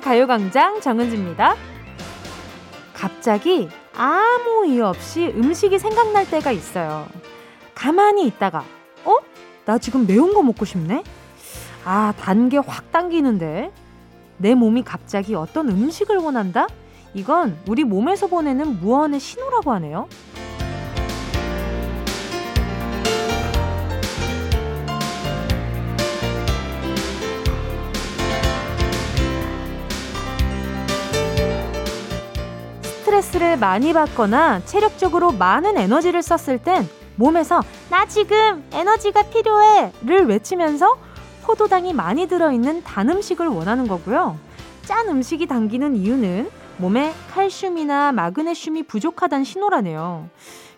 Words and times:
가요광장 0.00 0.80
정은지입니다. 0.80 1.54
갑자기 2.94 3.68
아무 3.94 4.66
이유 4.66 4.84
없이 4.86 5.32
음식이 5.36 5.78
생각날 5.78 6.28
때가 6.28 6.52
있어요. 6.52 7.06
가만히 7.74 8.26
있다가, 8.26 8.64
어? 9.04 9.16
나 9.64 9.78
지금 9.78 10.06
매운 10.06 10.32
거 10.34 10.42
먹고 10.42 10.64
싶네? 10.64 11.02
아, 11.84 12.12
단 12.18 12.48
게 12.48 12.58
확 12.58 12.90
당기는데? 12.90 13.70
내 14.38 14.54
몸이 14.54 14.82
갑자기 14.82 15.34
어떤 15.34 15.68
음식을 15.68 16.16
원한다? 16.18 16.66
이건 17.14 17.56
우리 17.68 17.84
몸에서 17.84 18.26
보내는 18.26 18.80
무언의 18.80 19.20
신호라고 19.20 19.72
하네요. 19.72 20.08
스트레스를 33.16 33.56
많이 33.56 33.92
받거나 33.92 34.64
체력적으로 34.64 35.32
많은 35.32 35.78
에너지를 35.78 36.22
썼을 36.22 36.58
땐 36.58 36.86
몸에서 37.16 37.62
나 37.88 38.06
지금 38.06 38.62
에너지가 38.72 39.22
필요해 39.30 39.92
를 40.02 40.26
외치면서 40.26 40.98
포도당이 41.44 41.94
많이 41.94 42.26
들어있는 42.26 42.82
단 42.82 43.08
음식을 43.08 43.46
원하는 43.46 43.86
거고요. 43.88 44.36
짠 44.82 45.08
음식이 45.08 45.46
당기는 45.46 45.96
이유는 45.96 46.50
몸에 46.76 47.14
칼슘이나 47.32 48.12
마그네슘이 48.12 48.82
부족하다는 48.82 49.44
신호라네요. 49.44 50.28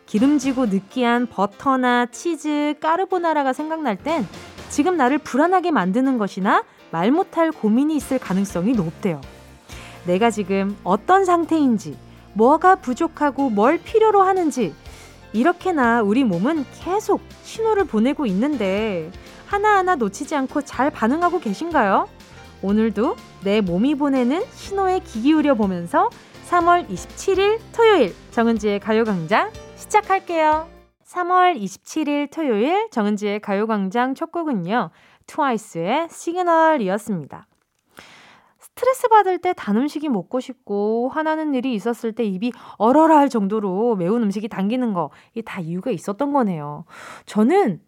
기름지고 0.07 0.67
느끼한 0.67 1.27
버터나 1.27 2.07
치즈, 2.07 2.75
까르보나라가 2.81 3.53
생각날 3.53 3.97
땐 3.97 4.27
지금 4.69 4.97
나를 4.97 5.19
불안하게 5.19 5.73
만드는 5.73 6.19
것이나 6.19 6.63
말 6.93 7.11
못할 7.11 7.51
고민이 7.51 7.97
있을 7.97 8.19
가능성이 8.19 8.73
높대요. 8.73 9.21
내가 10.07 10.31
지금 10.31 10.77
어떤 10.85 11.25
상태인지, 11.25 11.97
뭐가 12.39 12.77
부족하고 12.77 13.51
뭘 13.51 13.79
필요로 13.79 14.23
하는지, 14.23 14.73
이렇게나 15.33 16.03
우리 16.03 16.23
몸은 16.23 16.65
계속 16.81 17.21
신호를 17.43 17.85
보내고 17.85 18.27
있는데 18.27 19.11
하나하나 19.47 19.97
놓치지 19.97 20.37
않고 20.37 20.63
잘 20.63 20.89
반응하고 20.91 21.41
계신가요? 21.41 22.09
오늘도 22.63 23.17
내 23.43 23.61
몸이 23.61 23.97
보내는 23.97 24.45
신호에 24.53 25.01
귀 25.01 25.21
기울여 25.23 25.57
보면서 25.57 26.11
3월 26.49 26.89
27일 26.89 27.59
토요일 27.73 28.15
정은지의 28.31 28.79
가요광장 28.81 29.51
시작할게요. 29.75 30.69
3월 31.07 31.61
27일 31.61 32.31
토요일 32.31 32.89
정은지의 32.91 33.41
가요광장 33.41 34.15
첫 34.15 34.31
곡은요. 34.31 34.91
트와이스의 35.27 36.09
시그널이었습니다. 36.11 37.48
스트레스 38.79 39.09
받을 39.09 39.39
때 39.39 39.53
단 39.55 39.77
음식이 39.77 40.09
먹고 40.09 40.39
싶고 40.41 41.09
화나는 41.09 41.55
일이 41.55 41.75
있었을 41.75 42.13
때 42.13 42.23
입이 42.25 42.53
얼얼할 42.77 43.29
정도로 43.29 43.97
매운 43.97 44.23
음식이 44.23 44.49
당기는 44.49 44.93
거 44.93 45.11
이게 45.33 45.43
다 45.43 45.61
이유가 45.61 45.91
있었던 45.91 46.33
거네요. 46.33 46.85
저는 47.27 47.81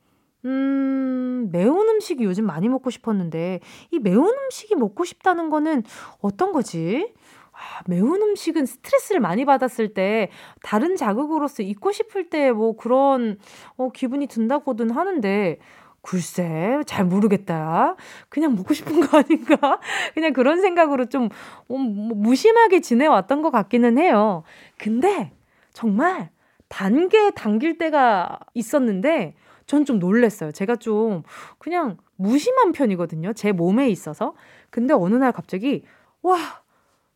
음, 0.46 1.48
매운 1.52 1.88
음식이 1.88 2.24
요즘 2.24 2.46
많이 2.46 2.68
먹고 2.68 2.90
싶었는데 2.90 3.60
이 3.92 3.98
매운 4.00 4.26
음식이 4.26 4.74
먹고 4.74 5.04
싶다는 5.04 5.48
거는 5.50 5.84
어떤 6.20 6.50
거지? 6.52 7.12
아, 7.52 7.82
매운 7.86 8.22
음식은 8.22 8.66
스트레스를 8.66 9.20
많이 9.20 9.44
받았을 9.44 9.92
때 9.94 10.30
다른 10.62 10.96
자극으로서 10.96 11.62
잊고 11.62 11.92
싶을 11.92 12.30
때 12.30 12.50
뭐 12.52 12.74
그런 12.76 13.38
어, 13.76 13.90
기분이 13.92 14.26
든다고든 14.26 14.90
하는데 14.90 15.58
글쎄, 16.02 16.80
잘 16.86 17.04
모르겠다. 17.04 17.94
그냥 18.28 18.54
먹고 18.54 18.72
싶은 18.74 19.00
거 19.06 19.18
아닌가? 19.18 19.80
그냥 20.14 20.32
그런 20.32 20.60
생각으로 20.60 21.06
좀 21.06 21.26
어, 21.68 21.76
뭐 21.76 22.16
무심하게 22.16 22.80
지내왔던 22.80 23.42
것 23.42 23.50
같기는 23.50 23.98
해요. 23.98 24.42
근데 24.78 25.32
정말 25.72 26.30
단계 26.68 27.30
당길 27.30 27.78
때가 27.78 28.38
있었는데 28.54 29.34
전 29.66 29.84
좀 29.84 29.98
놀랬어요. 29.98 30.50
제가 30.52 30.76
좀 30.76 31.22
그냥 31.58 31.96
무심한 32.16 32.72
편이거든요. 32.72 33.32
제 33.34 33.52
몸에 33.52 33.88
있어서. 33.90 34.34
근데 34.70 34.94
어느 34.94 35.14
날 35.14 35.32
갑자기 35.32 35.84
와, 36.22 36.36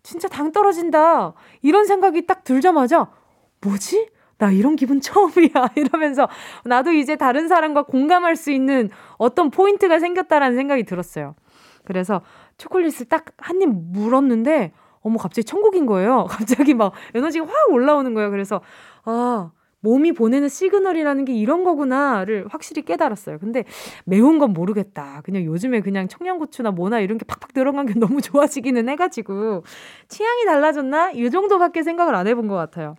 진짜 0.02 0.28
당 0.28 0.52
떨어진다. 0.52 1.34
이런 1.62 1.86
생각이 1.86 2.26
딱 2.26 2.44
들자마자 2.44 3.10
뭐지? 3.60 4.08
나 4.44 4.50
이런 4.50 4.76
기분 4.76 5.00
처음이야. 5.00 5.70
이러면서 5.76 6.28
나도 6.66 6.92
이제 6.92 7.16
다른 7.16 7.48
사람과 7.48 7.84
공감할 7.84 8.36
수 8.36 8.50
있는 8.50 8.90
어떤 9.16 9.50
포인트가 9.50 9.98
생겼다라는 9.98 10.54
생각이 10.56 10.84
들었어요. 10.84 11.34
그래서 11.84 12.20
초콜릿을 12.58 13.06
딱 13.08 13.24
한 13.38 13.62
입 13.62 13.68
물었는데, 13.70 14.72
어머, 15.00 15.16
갑자기 15.18 15.44
천국인 15.44 15.86
거예요. 15.86 16.26
갑자기 16.30 16.74
막 16.74 16.92
에너지가 17.14 17.46
확 17.46 17.70
올라오는 17.72 18.12
거예요. 18.14 18.30
그래서, 18.30 18.60
아, 19.04 19.50
몸이 19.80 20.12
보내는 20.12 20.48
시그널이라는 20.48 21.24
게 21.26 21.34
이런 21.34 21.62
거구나를 21.64 22.46
확실히 22.50 22.82
깨달았어요. 22.82 23.38
근데 23.38 23.64
매운 24.04 24.38
건 24.38 24.52
모르겠다. 24.52 25.20
그냥 25.24 25.44
요즘에 25.44 25.80
그냥 25.80 26.08
청양고추나 26.08 26.70
뭐나 26.70 27.00
이런 27.00 27.16
게 27.18 27.24
팍팍 27.26 27.52
들어간 27.54 27.86
게 27.86 27.94
너무 27.98 28.20
좋아지기는 28.22 28.88
해가지고 28.90 29.62
취향이 30.08 30.44
달라졌나? 30.46 31.12
이 31.12 31.30
정도밖에 31.30 31.82
생각을 31.82 32.14
안 32.14 32.26
해본 32.26 32.48
것 32.48 32.56
같아요. 32.56 32.96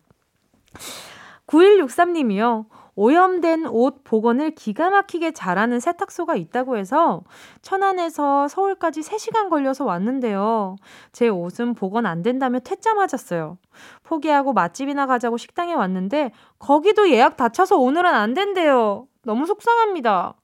9163님이요. 1.47 2.65
오염된 2.95 3.67
옷 3.67 4.03
복원을 4.05 4.51
기가 4.51 4.89
막히게 4.89 5.31
잘하는 5.31 5.79
세탁소가 5.79 6.35
있다고 6.35 6.77
해서 6.77 7.23
천안에서 7.61 8.47
서울까지 8.47 9.01
3시간 9.01 9.49
걸려서 9.49 9.83
왔는데요. 9.83 10.77
제 11.11 11.27
옷은 11.27 11.73
복원 11.73 12.05
안 12.05 12.21
된다며 12.21 12.59
퇴짜 12.59 12.93
맞았어요. 12.93 13.57
포기하고 14.03 14.53
맛집이나 14.53 15.07
가자고 15.07 15.35
식당에 15.37 15.73
왔는데 15.73 16.31
거기도 16.57 17.09
예약 17.09 17.35
다 17.35 17.49
차서 17.49 17.77
오늘은 17.77 18.09
안 18.13 18.33
된대요. 18.33 19.07
너무 19.23 19.45
속상합니다. 19.45 20.35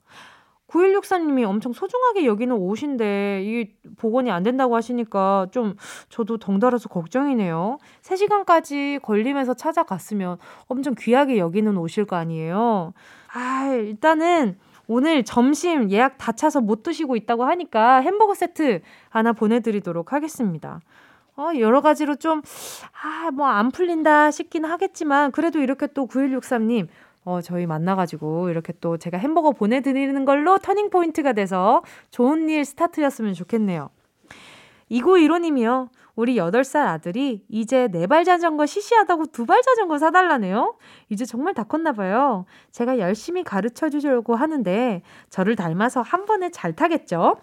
9164님이 0.72 1.44
엄청 1.44 1.74
소중하게 1.74 2.26
여기는 2.26 2.56
옷인데 2.56 3.44
이게 3.44 3.74
복원이 3.98 4.32
안 4.32 4.44
된다고 4.44 4.76
하시니까 4.76 5.48
좀 5.52 5.76
저도 6.10 6.38
덩달아서 6.38 6.90
걱정이네요. 6.90 7.78
3시간까지 8.02 9.02
걸리면서 9.02 9.54
찾아갔으면 9.54 10.38
엄청 10.68 10.96
귀하게 10.98 11.38
여기는 11.38 11.78
옷일 11.78 12.06
거 12.06 12.16
아니에요. 12.16 12.94
아, 13.34 13.68
일단은 13.74 14.58
오늘 14.88 15.24
점심 15.24 15.92
예약 15.92 16.18
다 16.18 16.32
차서 16.32 16.62
못 16.62 16.84
드시고 16.84 17.16
있다고 17.16 17.46
하니까 17.46 17.98
햄버거 18.02 18.34
세트 18.34 18.82
하나 19.10 19.34
보내드리도록 19.34 20.14
하겠습니다. 20.14 20.80
어, 21.38 21.52
여러 21.60 21.82
가지로 21.82 22.16
좀, 22.18 22.42
아, 23.02 23.32
뭐 23.32 23.48
안 23.48 23.72
풀린다 23.72 24.32
싶긴 24.32 24.66
하겠지만, 24.66 25.32
그래도 25.32 25.60
이렇게 25.60 25.88
또 25.88 26.06
9163님, 26.06 26.88
어, 27.24 27.42
저희 27.42 27.66
만나가지고 27.66 28.50
이렇게 28.50 28.74
또 28.82 28.98
제가 28.98 29.18
햄버거 29.18 29.52
보내드리는 29.52 30.26
걸로 30.26 30.58
터닝포인트가 30.58 31.34
돼서 31.34 31.84
좋은 32.10 32.50
일 32.50 32.66
스타트였으면 32.66 33.34
좋겠네요. 33.34 33.90
2915님이요. 34.90 35.90
우리 36.16 36.36
8살 36.36 36.88
아들이 36.88 37.46
이제 37.48 37.88
네발 37.88 38.26
자전거 38.26 38.66
시시하다고 38.66 39.28
두발 39.28 39.62
자전거 39.62 39.98
사달라네요. 39.98 40.76
이제 41.10 41.26
정말 41.26 41.54
다 41.54 41.64
컸나봐요. 41.64 42.46
제가 42.72 43.00
열심히 43.00 43.44
가르쳐 43.44 43.90
주려고 43.90 44.36
하는데 44.36 45.02
저를 45.30 45.56
닮아서 45.56 46.02
한 46.02 46.26
번에 46.26 46.50
잘 46.50 46.74
타겠죠? 46.74 47.38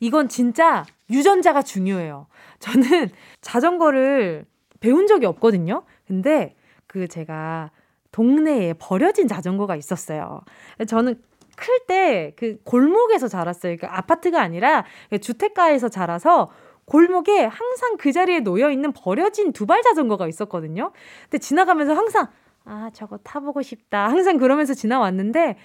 이건 0.00 0.28
진짜 0.28 0.84
유전자가 1.10 1.62
중요해요. 1.62 2.26
저는 2.58 3.08
자전거를 3.40 4.46
배운 4.80 5.06
적이 5.06 5.26
없거든요. 5.26 5.84
근데 6.06 6.54
그 6.86 7.08
제가 7.08 7.70
동네에 8.12 8.74
버려진 8.74 9.28
자전거가 9.28 9.76
있었어요. 9.76 10.40
저는 10.86 11.20
클 11.56 11.86
때 11.88 12.32
그 12.36 12.58
골목에서 12.64 13.26
자랐어요. 13.28 13.76
그러니까 13.76 13.98
아파트가 13.98 14.40
아니라 14.40 14.84
주택가에서 15.20 15.88
자라서 15.88 16.50
골목에 16.84 17.44
항상 17.44 17.96
그 17.98 18.12
자리에 18.12 18.40
놓여 18.40 18.70
있는 18.70 18.92
버려진 18.92 19.52
두발 19.52 19.82
자전거가 19.82 20.26
있었거든요. 20.28 20.92
근데 21.24 21.38
지나가면서 21.38 21.94
항상 21.94 22.28
아, 22.64 22.90
저거 22.92 23.18
타보고 23.18 23.62
싶다. 23.62 24.08
항상 24.08 24.36
그러면서 24.38 24.72
지나왔는데 24.74 25.56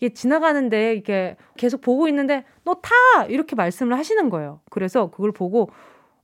이게 0.00 0.14
지나가는데 0.14 0.94
이게 0.94 1.36
계속 1.56 1.80
보고 1.80 2.08
있는데 2.08 2.44
너 2.64 2.74
타! 2.74 3.24
이렇게 3.28 3.54
말씀을 3.54 3.96
하시는 3.98 4.30
거예요. 4.30 4.60
그래서 4.70 5.10
그걸 5.10 5.32
보고 5.32 5.70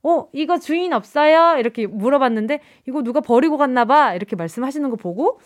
어, 0.01 0.27
이거 0.33 0.57
주인 0.59 0.93
없어요? 0.93 1.57
이렇게 1.59 1.85
물어봤는데 1.87 2.61
이거 2.87 3.01
누가 3.03 3.19
버리고 3.21 3.57
갔나 3.57 3.85
봐. 3.85 4.13
이렇게 4.15 4.35
말씀하시는 4.35 4.89
거 4.89 4.95
보고 4.95 5.39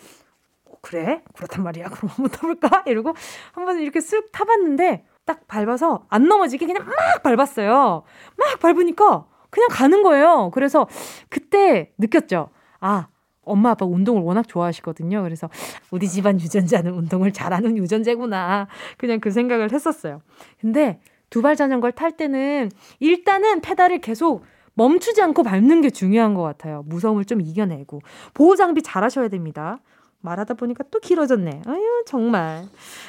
그래? 0.84 1.22
그렇단 1.34 1.64
말이야. 1.64 1.88
그럼 1.88 2.10
한번 2.14 2.30
타볼까? 2.30 2.82
이러고 2.86 3.14
한번 3.52 3.78
이렇게 3.80 4.00
쓱 4.00 4.30
타봤는데 4.32 5.06
딱 5.24 5.46
밟아서 5.48 6.04
안 6.10 6.28
넘어지게 6.28 6.66
그냥 6.66 6.84
막 6.86 7.22
밟았어요. 7.22 8.02
막 8.36 8.58
밟으니까 8.60 9.26
그냥 9.48 9.68
가는 9.70 10.02
거예요. 10.02 10.50
그래서 10.52 10.86
그때 11.30 11.92
느꼈죠. 11.96 12.50
아, 12.80 13.08
엄마 13.42 13.70
아빠 13.70 13.86
운동을 13.86 14.22
워낙 14.22 14.46
좋아하시거든요. 14.46 15.22
그래서 15.22 15.48
우리 15.90 16.06
집안 16.06 16.38
유전자는 16.38 16.92
운동을 16.92 17.32
잘하는 17.32 17.78
유전자구나. 17.78 18.68
그냥 18.98 19.20
그 19.20 19.30
생각을 19.30 19.72
했었어요. 19.72 20.20
근데 20.60 21.00
두 21.30 21.40
발 21.40 21.56
자전거를 21.56 21.92
탈 21.92 22.12
때는 22.12 22.70
일단은 23.00 23.60
페달을 23.62 23.98
계속 24.00 24.44
멈추지 24.74 25.22
않고 25.22 25.42
밟는 25.44 25.80
게 25.80 25.90
중요한 25.90 26.34
것 26.34 26.42
같아요. 26.42 26.82
무서움을 26.86 27.24
좀 27.24 27.40
이겨내고. 27.40 28.00
보호 28.34 28.54
장비 28.56 28.82
잘 28.82 29.02
하셔야 29.02 29.28
됩니다. 29.28 29.78
말하다 30.24 30.54
보니까 30.54 30.84
또 30.90 30.98
길어졌네. 31.00 31.62
아유, 31.66 32.04
정말. 32.06 32.64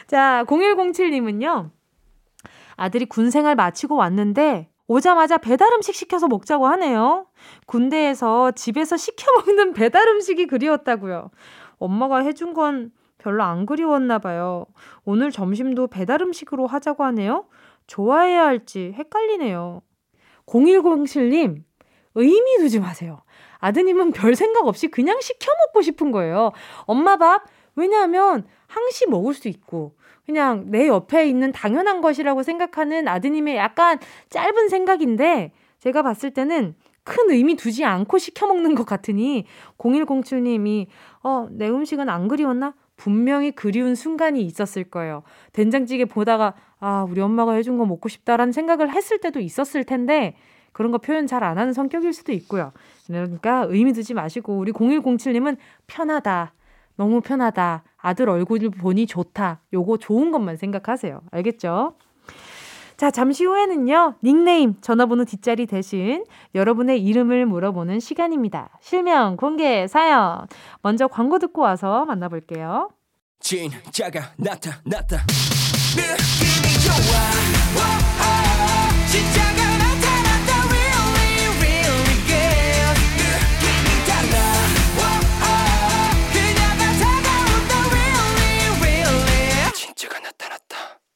자, 0.08 0.44
0107님은요. 0.48 1.72
아들이 2.76 3.06
군 3.06 3.30
생활 3.30 3.56
마치고 3.56 3.96
왔는데 3.96 4.70
오자마자 4.88 5.38
배달 5.38 5.74
음식 5.74 5.96
시켜서 5.96 6.28
먹자고 6.28 6.68
하네요. 6.68 7.28
군대에서 7.66 8.52
집에서 8.52 8.98
시켜 8.98 9.26
먹는 9.38 9.74
배달 9.74 10.08
음식이 10.10 10.48
그리웠다고요. 10.48 11.32
엄마가 11.78 12.18
해준 12.20 12.54
건 12.54 12.92
별로 13.18 13.44
안 13.44 13.66
그리웠나 13.66 14.20
봐요. 14.20 14.66
오늘 15.06 15.32
점심도 15.32 15.88
배달 15.88 16.22
음식으로 16.22 16.68
하자고 16.68 17.04
하네요. 17.06 17.48
좋아해야 17.88 18.46
할지 18.46 18.94
헷갈리네요. 18.96 19.82
0107님, 20.46 21.64
의미 22.16 22.58
두지 22.58 22.80
마세요. 22.80 23.22
아드님은 23.66 24.12
별 24.12 24.36
생각 24.36 24.68
없이 24.68 24.88
그냥 24.88 25.20
시켜 25.22 25.52
먹고 25.66 25.82
싶은 25.82 26.12
거예요. 26.12 26.52
엄마 26.82 27.18
밥? 27.18 27.44
왜냐하면 27.76 28.46
항시 28.68 29.08
먹을 29.08 29.34
수 29.34 29.48
있고, 29.48 29.96
그냥 30.26 30.66
내 30.68 30.88
옆에 30.88 31.28
있는 31.28 31.52
당연한 31.52 32.02
것이라고 32.02 32.44
생각하는 32.44 33.08
아드님의 33.08 33.58
약간 33.58 34.00
짧은 34.30 34.70
생각인데, 34.70 35.52
제가 35.80 36.04
봤을 36.04 36.32
때는 36.32 36.76
큰 37.04 37.30
의미 37.30 37.56
두지 37.56 37.86
않고 37.86 38.18
시켜 38.18 38.48
먹는 38.48 38.74
것 38.74 38.86
같으니 38.86 39.46
0107님이 39.78 40.88
어, 41.24 41.48
내 41.52 41.70
음식은 41.70 42.10
안 42.10 42.28
그리웠나? 42.28 42.74
분명히 42.98 43.52
그리운 43.52 43.94
순간이 43.94 44.42
있었을 44.42 44.86
거예요. 44.86 45.22
된장찌개 45.54 46.06
보다가 46.06 46.56
아, 46.80 47.06
우리 47.08 47.22
엄마가 47.22 47.54
해준 47.54 47.78
거 47.78 47.86
먹고 47.86 48.10
싶다라는 48.10 48.52
생각을 48.52 48.92
했을 48.92 49.20
때도 49.20 49.40
있었을 49.40 49.84
텐데 49.84 50.36
그런 50.76 50.92
거 50.92 50.98
표현 50.98 51.26
잘 51.26 51.42
안 51.46 51.58
하는 51.58 51.72
성격일 51.72 52.12
수도 52.12 52.34
있고요. 52.34 52.74
그러니까 53.08 53.66
의미 53.70 53.94
두지 53.94 54.14
마시고 54.14 54.58
우리 54.58 54.74
0107님은 54.74 55.56
편하다. 55.88 56.54
너무 56.98 57.22
편하다. 57.22 57.84
아들 57.98 58.30
얼굴 58.30 58.60
보니 58.72 59.08
좋다. 59.08 59.62
요거 59.72 59.98
좋은 59.98 60.32
것만 60.32 60.58
생각하세요. 60.58 61.22
알겠죠? 61.32 61.96
자, 62.98 63.10
잠시 63.10 63.46
후에는요, 63.46 64.16
닉네임, 64.22 64.76
전화번호 64.82 65.24
뒷자리 65.24 65.66
대신 65.66 66.26
여러분의 66.54 67.02
이름을 67.04 67.46
물어보는 67.46 68.02
시간입니다. 68.02 68.78
실명, 68.82 69.38
공개, 69.38 69.88
사연. 69.88 70.46
먼저 70.82 71.08
광고 71.08 71.40
듣고 71.40 71.62
와서 71.62 72.04
만나볼게요. 72.04 72.90
진짜가 73.40 74.34
나타났다. 74.38 75.24
느낌이 75.96 76.68
좋아. 76.84 78.05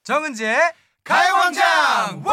정은지의 0.09 0.59
가요광장 1.03 2.23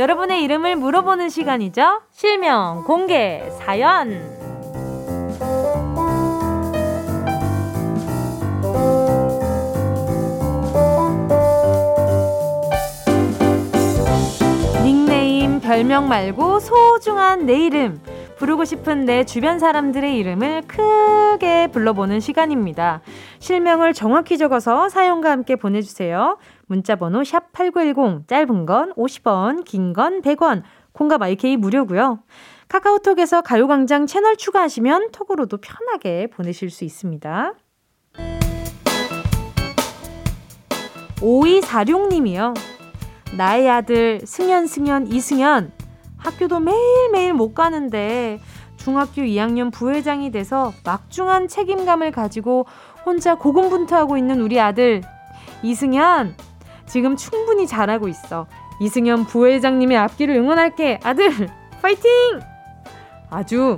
여러분의 0.00 0.42
이름을 0.44 0.76
물어보는 0.76 1.28
시간이죠. 1.28 2.00
실명, 2.10 2.84
공개, 2.84 3.42
사연. 3.58 4.08
닉네임, 14.82 15.60
별명 15.60 16.08
말고 16.08 16.60
소중한 16.60 17.44
내 17.44 17.66
이름. 17.66 18.00
부르고 18.40 18.64
싶은 18.64 19.04
내 19.04 19.24
주변 19.24 19.58
사람들의 19.58 20.16
이름을 20.16 20.62
크게 20.66 21.66
불러보는 21.66 22.20
시간입니다. 22.20 23.02
실명을 23.38 23.92
정확히 23.92 24.38
적어서 24.38 24.88
사연과 24.88 25.30
함께 25.30 25.56
보내주세요. 25.56 26.38
문자번호 26.66 27.22
샵 27.22 27.52
8910, 27.52 28.26
짧은 28.26 28.64
건 28.64 28.94
50원, 28.94 29.64
긴 29.64 29.92
건 29.92 30.22
100원, 30.22 30.62
콩과 30.92 31.18
마이케이 31.18 31.58
무료고요. 31.58 32.20
카카오톡에서 32.68 33.42
가요광장 33.42 34.06
채널 34.06 34.38
추가하시면 34.38 35.10
톡으로도 35.12 35.58
편하게 35.58 36.28
보내실 36.28 36.70
수 36.70 36.84
있습니다. 36.84 37.52
5246님이요. 41.18 42.54
나의 43.36 43.68
아들 43.68 44.20
승현, 44.24 44.66
승현, 44.66 45.08
이승현. 45.08 45.79
학교도 46.20 46.60
매일매일 46.60 47.34
못 47.34 47.54
가는데 47.54 48.40
중학교 48.76 49.22
2학년 49.22 49.72
부회장이 49.72 50.30
돼서 50.30 50.72
막중한 50.84 51.48
책임감을 51.48 52.12
가지고 52.12 52.66
혼자 53.04 53.34
고군분투하고 53.34 54.16
있는 54.16 54.40
우리 54.40 54.60
아들 54.60 55.02
이승현 55.62 56.36
지금 56.86 57.16
충분히 57.16 57.66
잘하고 57.66 58.08
있어. 58.08 58.46
이승현 58.80 59.26
부회장님의 59.26 59.96
앞길을 59.98 60.34
응원할게. 60.36 61.00
아들, 61.04 61.30
파이팅! 61.82 62.10
아주 63.28 63.76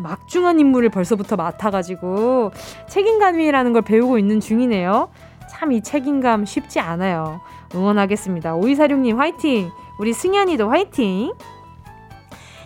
막중한 0.00 0.58
임무를 0.58 0.88
벌써부터 0.90 1.36
맡아가지고 1.36 2.50
책임감이라는 2.88 3.72
걸 3.72 3.82
배우고 3.82 4.18
있는 4.18 4.40
중이네요. 4.40 5.10
참 5.48 5.72
이 5.72 5.80
책임감 5.80 6.44
쉽지 6.44 6.80
않아요. 6.80 7.40
응원하겠습니다. 7.74 8.54
오이사룡님 8.56 9.18
화이팅! 9.18 9.70
우리 10.00 10.12
승현이도 10.12 10.68
화이팅! 10.68 11.32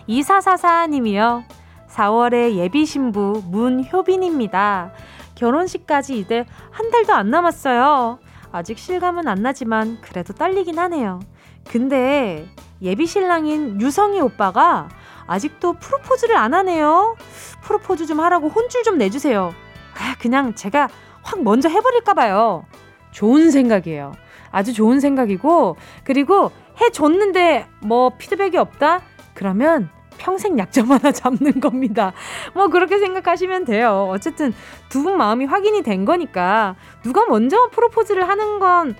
2444님이요. 0.09 1.45
4월에 1.89 2.55
예비 2.55 2.85
신부 2.87 3.43
문효빈입니다. 3.47 4.93
결혼식까지 5.35 6.19
이제 6.19 6.45
한 6.71 6.91
달도 6.91 7.13
안 7.13 7.31
남았어요. 7.31 8.19
아직 8.53 8.79
실감은 8.79 9.29
안 9.29 9.43
나지만 9.43 9.99
그래도 10.01 10.33
떨리긴 10.33 10.79
하네요. 10.79 11.21
근데 11.69 12.49
예비 12.83 13.07
신랑인 13.07 13.81
유성이 13.81 14.21
오빠가 14.21 14.89
아직도 15.27 15.75
프로포즈를 15.75 16.37
안 16.37 16.55
하네요. 16.55 17.17
프로포즈 17.63 18.07
좀 18.07 18.21
하라고 18.21 18.49
혼줄 18.49 18.83
좀 18.83 18.99
내주세요. 18.99 19.53
아, 19.95 20.15
그냥 20.21 20.55
제가 20.55 20.89
확 21.23 21.43
먼저 21.43 21.69
해버릴까봐요. 21.69 22.65
좋은 23.11 23.51
생각이에요. 23.51 24.13
아주 24.53 24.73
좋은 24.73 25.01
생각이고, 25.01 25.77
그리고 26.05 26.53
해줬는데 26.81 27.67
뭐 27.83 28.11
피드백이 28.17 28.57
없다? 28.57 29.01
그러면 29.35 29.91
평생 30.19 30.59
약점 30.59 30.91
하나 30.91 31.13
잡는 31.13 31.61
겁니다. 31.61 32.13
뭐 32.55 32.69
그렇게 32.69 32.99
생각하시면 32.99 33.65
돼요. 33.65 34.09
어쨌든 34.11 34.53
두 34.89 35.03
분 35.03 35.17
마음이 35.17 35.45
확인이 35.45 35.83
된 35.83 36.05
거니까 36.05 36.75
누가 37.03 37.25
먼저 37.27 37.69
프로포즈를 37.71 38.29
하는 38.29 38.59
건 38.59 38.97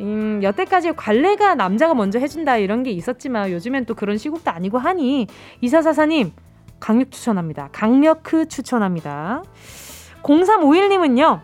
음, 0.00 0.40
여태까지 0.42 0.92
관례가 0.92 1.54
남자가 1.54 1.94
먼저 1.94 2.18
해준다 2.18 2.56
이런 2.58 2.82
게 2.82 2.90
있었지만 2.90 3.50
요즘엔 3.52 3.86
또 3.86 3.94
그런 3.94 4.18
시국도 4.18 4.50
아니고 4.50 4.78
하니 4.78 5.26
이사사사님 5.60 6.32
강력 6.80 7.10
추천합니다. 7.10 7.68
강력 7.72 8.22
크 8.22 8.46
추천합니다. 8.48 9.42
0351님은요. 10.22 11.40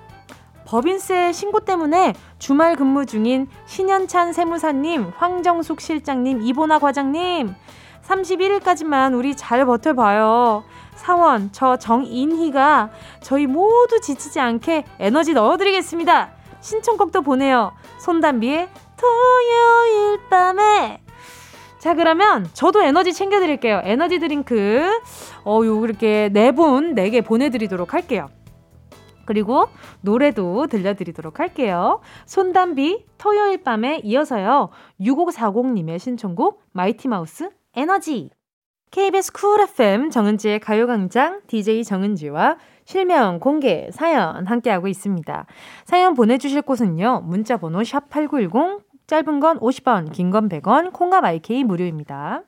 법인세 0.66 1.32
신고 1.32 1.60
때문에 1.60 2.14
주말 2.38 2.76
근무 2.76 3.04
중인 3.06 3.46
신현찬 3.66 4.32
세무사님, 4.32 5.12
황정숙 5.16 5.80
실장님, 5.80 6.42
이보나 6.42 6.78
과장님 6.78 7.54
31일까지만 8.04 9.16
우리 9.16 9.34
잘 9.36 9.64
버텨봐요. 9.64 10.64
사원, 10.94 11.50
저 11.52 11.76
정은지가 11.76 12.90
저희 13.22 13.46
모두 13.46 14.00
지치지 14.00 14.40
않게 14.40 14.84
에너지 14.98 15.32
넣어드리겠습니다. 15.32 16.30
신청곡도 16.60 17.22
보내요. 17.22 17.72
손담비의 17.98 18.68
토요일 18.96 20.20
밤에. 20.28 21.00
자, 21.78 21.94
그러면 21.94 22.48
저도 22.52 22.82
에너지 22.82 23.12
챙겨드릴게요. 23.12 23.80
에너지 23.84 24.20
드링크, 24.20 24.88
어, 25.44 25.60
요, 25.64 25.84
이렇게 25.84 26.28
네 26.32 26.52
분, 26.52 26.94
네 26.94 27.10
개 27.10 27.20
보내드리도록 27.22 27.94
할게요. 27.94 28.28
그리고 29.24 29.68
노래도 30.00 30.66
들려드리도록 30.68 31.40
할게요. 31.40 32.00
손담비 32.26 33.06
토요일 33.18 33.62
밤에 33.64 34.00
이어서요. 34.04 34.68
6540님의 35.00 35.98
신청곡 35.98 36.62
마이티마우스 36.72 37.50
에너지. 37.74 38.30
KBS 38.90 39.32
Cool 39.32 39.60
FM 39.62 40.10
정은지의 40.10 40.60
가요광장 40.60 41.40
DJ 41.46 41.82
정은지와 41.84 42.58
실명 42.84 43.40
공개 43.40 43.88
사연 43.90 44.46
함께하고 44.46 44.86
있습니다. 44.88 45.46
사연 45.86 46.14
보내주실 46.14 46.60
곳은요. 46.62 47.22
문자번호 47.24 47.80
샵8910 47.80 48.82
짧은 49.06 49.40
건 49.40 49.58
50원 49.60 50.12
긴 50.12 50.30
건 50.30 50.48
100원 50.50 50.92
콩과 50.92 51.22
마이케이 51.22 51.64
무료입니다. 51.64 52.42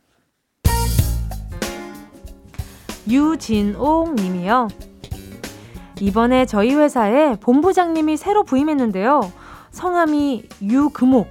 유진옥 3.08 4.14
님이요. 4.14 4.68
이번에 6.00 6.44
저희 6.44 6.74
회사에 6.74 7.36
본부장님이 7.36 8.16
새로 8.18 8.42
부임했는데요. 8.44 9.32
성함이 9.70 10.48
유금옥. 10.62 11.28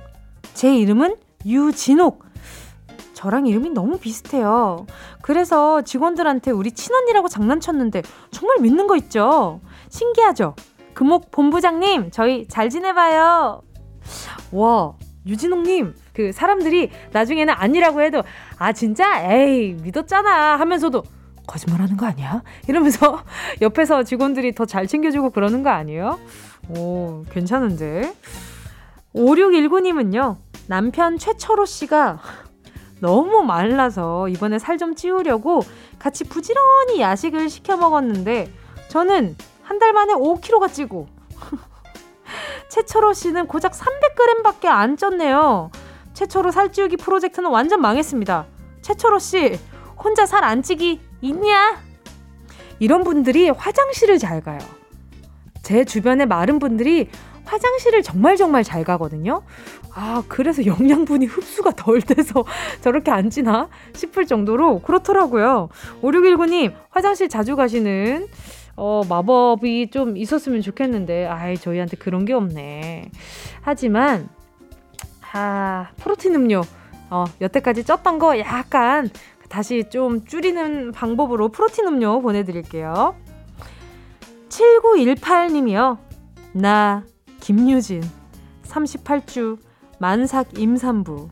제 0.54 0.76
이름은 0.76 1.16
유진옥. 1.46 2.23
저랑 3.24 3.48
이름이 3.48 3.70
너무 3.70 4.00
비슷해요. 4.00 4.86
그래서 5.22 5.82
직원들한테 5.82 6.52
우리 6.52 6.74
친언니라고 6.74 7.30
장난쳤는데 7.30 8.02
정말 8.32 8.58
믿는 8.60 8.86
거 8.86 8.98
있죠? 8.98 9.62
신기하죠? 9.88 10.56
금옥 10.94 11.32
본부장님, 11.32 12.12
저희 12.12 12.46
잘 12.50 12.70
지내봐요. 12.70 13.62
와, 14.52 14.94
유진홍님, 15.26 15.96
그 16.14 16.34
사람들이 16.34 16.92
나중에는 17.14 17.54
아니라고 17.56 18.02
해도, 18.02 18.24
아, 18.58 18.74
진짜? 18.74 19.24
에이, 19.32 19.78
믿었잖아. 19.82 20.60
하면서도, 20.60 21.04
거짓말 21.48 21.80
하는 21.80 21.96
거 21.96 22.06
아니야? 22.06 22.44
이러면서 22.68 23.24
옆에서 23.62 24.04
직원들이 24.04 24.54
더 24.54 24.66
잘 24.66 24.86
챙겨주고 24.86 25.30
그러는 25.30 25.64
거 25.64 25.70
아니에요? 25.70 26.20
오, 26.78 27.24
괜찮은데? 27.32 28.14
5619님은요, 29.16 30.36
남편 30.68 31.18
최철호 31.18 31.66
씨가 31.66 32.20
너무 33.08 33.44
말라서 33.44 34.30
이번에 34.30 34.60
살 34.60 34.78
좀 34.78 34.96
찌우려고 34.96 35.62
같이 36.00 36.24
부지런히 36.24 37.00
야식을 37.02 37.50
시켜 37.50 37.76
먹었는데 37.78 38.50
저는 38.88 39.36
한 39.62 39.78
달 39.80 39.92
만에 39.94 40.14
5kg가 40.14 40.72
찌고 40.72 41.08
최철호 42.70 43.12
씨는 43.14 43.48
고작 43.48 43.74
300g밖에 43.74 44.66
안 44.68 44.96
쪘네요. 44.96 45.70
최철호 46.14 46.52
살찌우기 46.52 46.98
프로젝트는 46.98 47.50
완전 47.50 47.82
망했습니다. 47.82 48.46
최철호 48.82 49.20
씨 49.20 49.60
혼자 50.02 50.26
살 50.26 50.44
안 50.46 50.62
찌기 50.64 51.02
있냐? 51.22 51.82
이런 52.80 53.04
분들이 53.04 53.50
화장실을 53.50 54.18
잘 54.18 54.42
가요. 54.42 54.60
제 55.62 55.84
주변에 55.86 56.26
마른 56.26 56.58
분들이 56.60 57.10
화장실을 57.46 58.04
정말 58.04 58.38
정말 58.38 58.64
잘 58.64 58.84
가거든요. 58.84 59.44
아, 59.94 60.24
그래서 60.28 60.66
영양분이 60.66 61.26
흡수가 61.26 61.72
덜 61.72 62.02
돼서 62.02 62.46
저렇게 62.82 63.12
안 63.12 63.30
지나 63.30 63.70
싶을 63.94 64.26
정도로 64.26 64.80
그렇더라고요. 64.82 65.70
5619님, 66.02 66.74
화장실 66.90 67.30
자주 67.30 67.56
가시는 67.56 68.28
어, 68.76 69.04
마법이 69.08 69.92
좀 69.92 70.18
있었으면 70.18 70.62
좋겠는데, 70.62 71.28
아이, 71.28 71.58
저희한테 71.58 71.96
그런 71.98 72.26
게 72.26 72.34
없네. 72.34 73.12
하지만, 73.62 74.30
아, 75.32 75.90
프로틴 75.98 76.34
음료, 76.34 76.64
어, 77.12 77.26
여태까지 77.40 77.84
쪘던 77.84 78.18
거 78.18 78.40
약간 78.40 79.10
다시 79.48 79.84
좀 79.92 80.26
줄이는 80.26 80.92
방법으로 80.92 81.50
프로틴 81.50 81.86
음료 81.86 82.20
보내드릴게요. 82.22 83.16
7918님이요. 84.50 85.98
나 86.54 87.04
김유진, 87.44 88.02
38주, 88.64 89.58
만삭 90.00 90.58
임산부. 90.58 91.28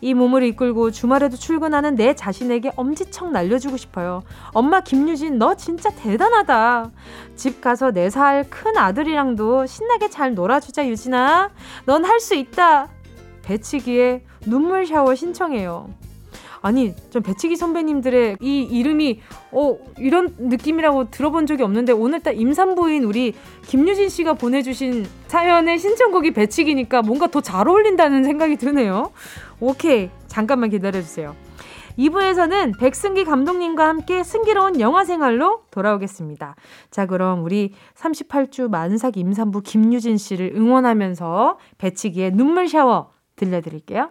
이 0.00 0.14
몸을 0.14 0.44
이끌고 0.44 0.92
주말에도 0.92 1.36
출근하는 1.36 1.96
내 1.96 2.14
자신에게 2.14 2.70
엄지척 2.76 3.32
날려주고 3.32 3.76
싶어요. 3.76 4.22
엄마 4.52 4.80
김유진, 4.80 5.38
너 5.38 5.56
진짜 5.56 5.90
대단하다. 5.90 6.92
집 7.34 7.60
가서 7.60 7.90
4살 7.90 8.46
큰 8.48 8.76
아들이랑도 8.76 9.66
신나게 9.66 10.08
잘 10.08 10.34
놀아주자, 10.34 10.86
유진아. 10.86 11.50
넌 11.84 12.04
할 12.04 12.20
수 12.20 12.36
있다. 12.36 12.86
배치기에 13.42 14.22
눈물 14.46 14.86
샤워 14.86 15.16
신청해요. 15.16 15.90
아니 16.62 16.94
좀 17.10 17.22
배치기 17.22 17.56
선배님들의 17.56 18.36
이 18.40 18.62
이름이 18.62 19.20
어 19.52 19.78
이런 19.98 20.34
느낌이라고 20.38 21.10
들어본 21.10 21.46
적이 21.46 21.62
없는데 21.62 21.92
오늘따 21.92 22.30
임산부인 22.32 23.04
우리 23.04 23.34
김유진 23.66 24.08
씨가 24.08 24.34
보내주신 24.34 25.06
사연의 25.28 25.78
신청곡이 25.78 26.32
배치기니까 26.32 27.02
뭔가 27.02 27.26
더 27.26 27.40
잘 27.40 27.66
어울린다는 27.66 28.22
생각이 28.24 28.56
드네요. 28.56 29.10
오케이 29.60 30.10
잠깐만 30.28 30.70
기다려주세요. 30.70 31.34
2부에서는 31.98 32.78
백승기 32.78 33.24
감독님과 33.24 33.86
함께 33.88 34.22
승기로운 34.22 34.80
영화 34.80 35.04
생활로 35.04 35.64
돌아오겠습니다. 35.70 36.54
자, 36.90 37.06
그럼 37.06 37.44
우리 37.44 37.74
38주 37.94 38.70
만삭 38.70 39.16
임산부 39.16 39.62
김유진 39.62 40.16
씨를 40.16 40.52
응원하면서 40.54 41.58
배치기의 41.78 42.32
눈물 42.32 42.68
샤워 42.68 43.10
들려드릴게요. 43.36 44.10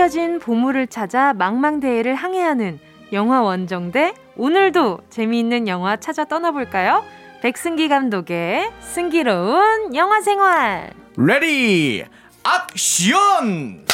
숨겨진 0.00 0.38
보물을 0.38 0.86
찾아 0.86 1.34
망망대해를 1.34 2.14
항해하는 2.14 2.80
영화 3.12 3.42
원정대 3.42 4.14
오늘도 4.34 5.00
재미있는 5.10 5.68
영화 5.68 5.98
찾아 5.98 6.24
떠나볼까요? 6.24 7.04
백승기 7.42 7.90
감독의 7.90 8.70
승기로운 8.80 9.94
영화 9.94 10.22
생활 10.22 10.90
ready 11.18 12.02
action 12.72 13.84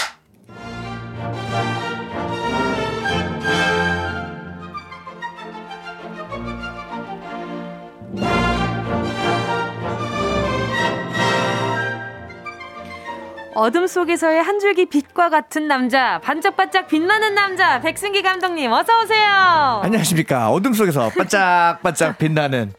어둠 13.57 13.87
속에서의 13.87 14.43
한 14.43 14.61
줄기 14.61 14.85
빛과 14.85 15.31
같은 15.31 15.67
남자, 15.67 16.21
반짝반짝 16.21 16.89
빛나는 16.89 17.35
남자, 17.35 17.81
백승기 17.81 18.21
감독님, 18.21 18.71
어서오세요. 18.71 19.81
안녕하십니까. 19.83 20.51
어둠 20.51 20.75
속에서 20.75 21.09
반짝반짝 21.09 22.19
빛나는 22.21 22.75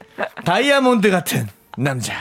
다이아몬드 0.46 1.10
같은 1.10 1.48
남자, 1.78 2.14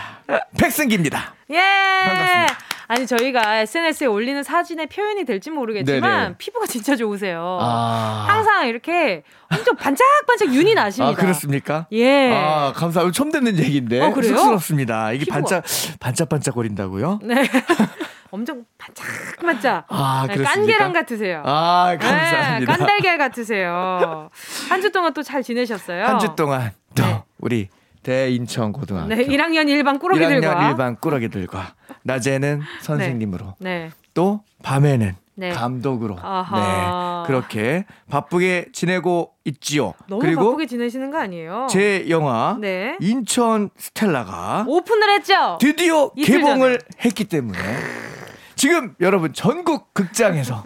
백승기입니다. 0.58 1.34
예. 1.50 1.60
반갑습니다. 2.06 2.58
아니 2.88 3.06
저희가 3.06 3.58
SNS에 3.58 4.06
올리는 4.06 4.42
사진의 4.42 4.86
표현이 4.86 5.24
될지 5.24 5.50
모르겠지만 5.50 6.00
네네. 6.00 6.34
피부가 6.38 6.66
진짜 6.66 6.96
좋으세요. 6.96 7.58
아... 7.60 8.24
항상 8.28 8.68
이렇게 8.68 9.22
엄청 9.52 9.74
반짝반짝 9.76 10.54
윤이 10.54 10.72
나십니다. 10.72 11.10
아 11.10 11.20
그렇습니까? 11.20 11.88
예. 11.92 12.32
아 12.32 12.72
감사합니다. 12.74 13.14
처음 13.14 13.32
듣는 13.32 13.58
얘기인데 13.58 14.00
어, 14.00 14.12
그래요? 14.12 14.36
쑥스럽습니다. 14.36 15.12
이게 15.12 15.24
피부가... 15.24 15.40
반짝 15.40 15.64
반짝반짝거린다고요? 16.00 17.20
네. 17.24 17.34
엄청 18.36 18.64
반짝반짝. 18.78 19.86
아, 19.88 20.26
네, 20.28 20.36
깐계랑 20.36 20.92
같으세요. 20.92 21.42
아, 21.44 21.96
감사합니다. 21.98 22.58
네, 22.58 22.64
깐달걀 22.78 23.18
같으세요. 23.18 24.28
한 24.68 24.80
주 24.82 24.92
동안 24.92 25.12
또 25.14 25.22
잘 25.22 25.42
지내셨어요? 25.42 26.04
한 26.04 26.18
주 26.18 26.34
동안 26.36 26.70
또 26.94 27.02
네. 27.02 27.22
우리 27.40 27.68
대인천 28.02 28.72
고등학교. 28.72 29.08
네, 29.08 29.24
1학년 29.24 29.66
1반 29.66 29.98
꾸러기들과 29.98 30.54
1학년 30.54 30.76
1반 30.76 31.00
꾸러기들과 31.00 31.74
낮에는 32.02 32.60
선생님으로 32.82 33.54
네. 33.58 33.84
네. 33.86 33.90
또 34.14 34.42
밤에는 34.62 35.14
네. 35.38 35.50
감독으로 35.50 36.16
아하. 36.22 37.24
네 37.24 37.26
그렇게 37.26 37.84
바쁘게 38.08 38.68
지내고 38.72 39.32
있지요. 39.44 39.92
너무 40.08 40.22
그리고 40.22 40.44
바쁘게 40.44 40.66
지내시는 40.66 41.10
거 41.10 41.18
아니에요? 41.18 41.66
제 41.68 42.06
영화 42.08 42.56
네. 42.60 42.96
인천 43.00 43.68
스텔라가 43.76 44.64
오픈을 44.68 45.10
했죠. 45.16 45.58
드디어 45.60 46.10
개봉을 46.14 46.78
전에. 46.78 47.04
했기 47.04 47.24
때문에 47.24 47.58
지금 48.56 48.94
여러분 49.00 49.32
전국 49.32 49.92
극장에서 49.94 50.64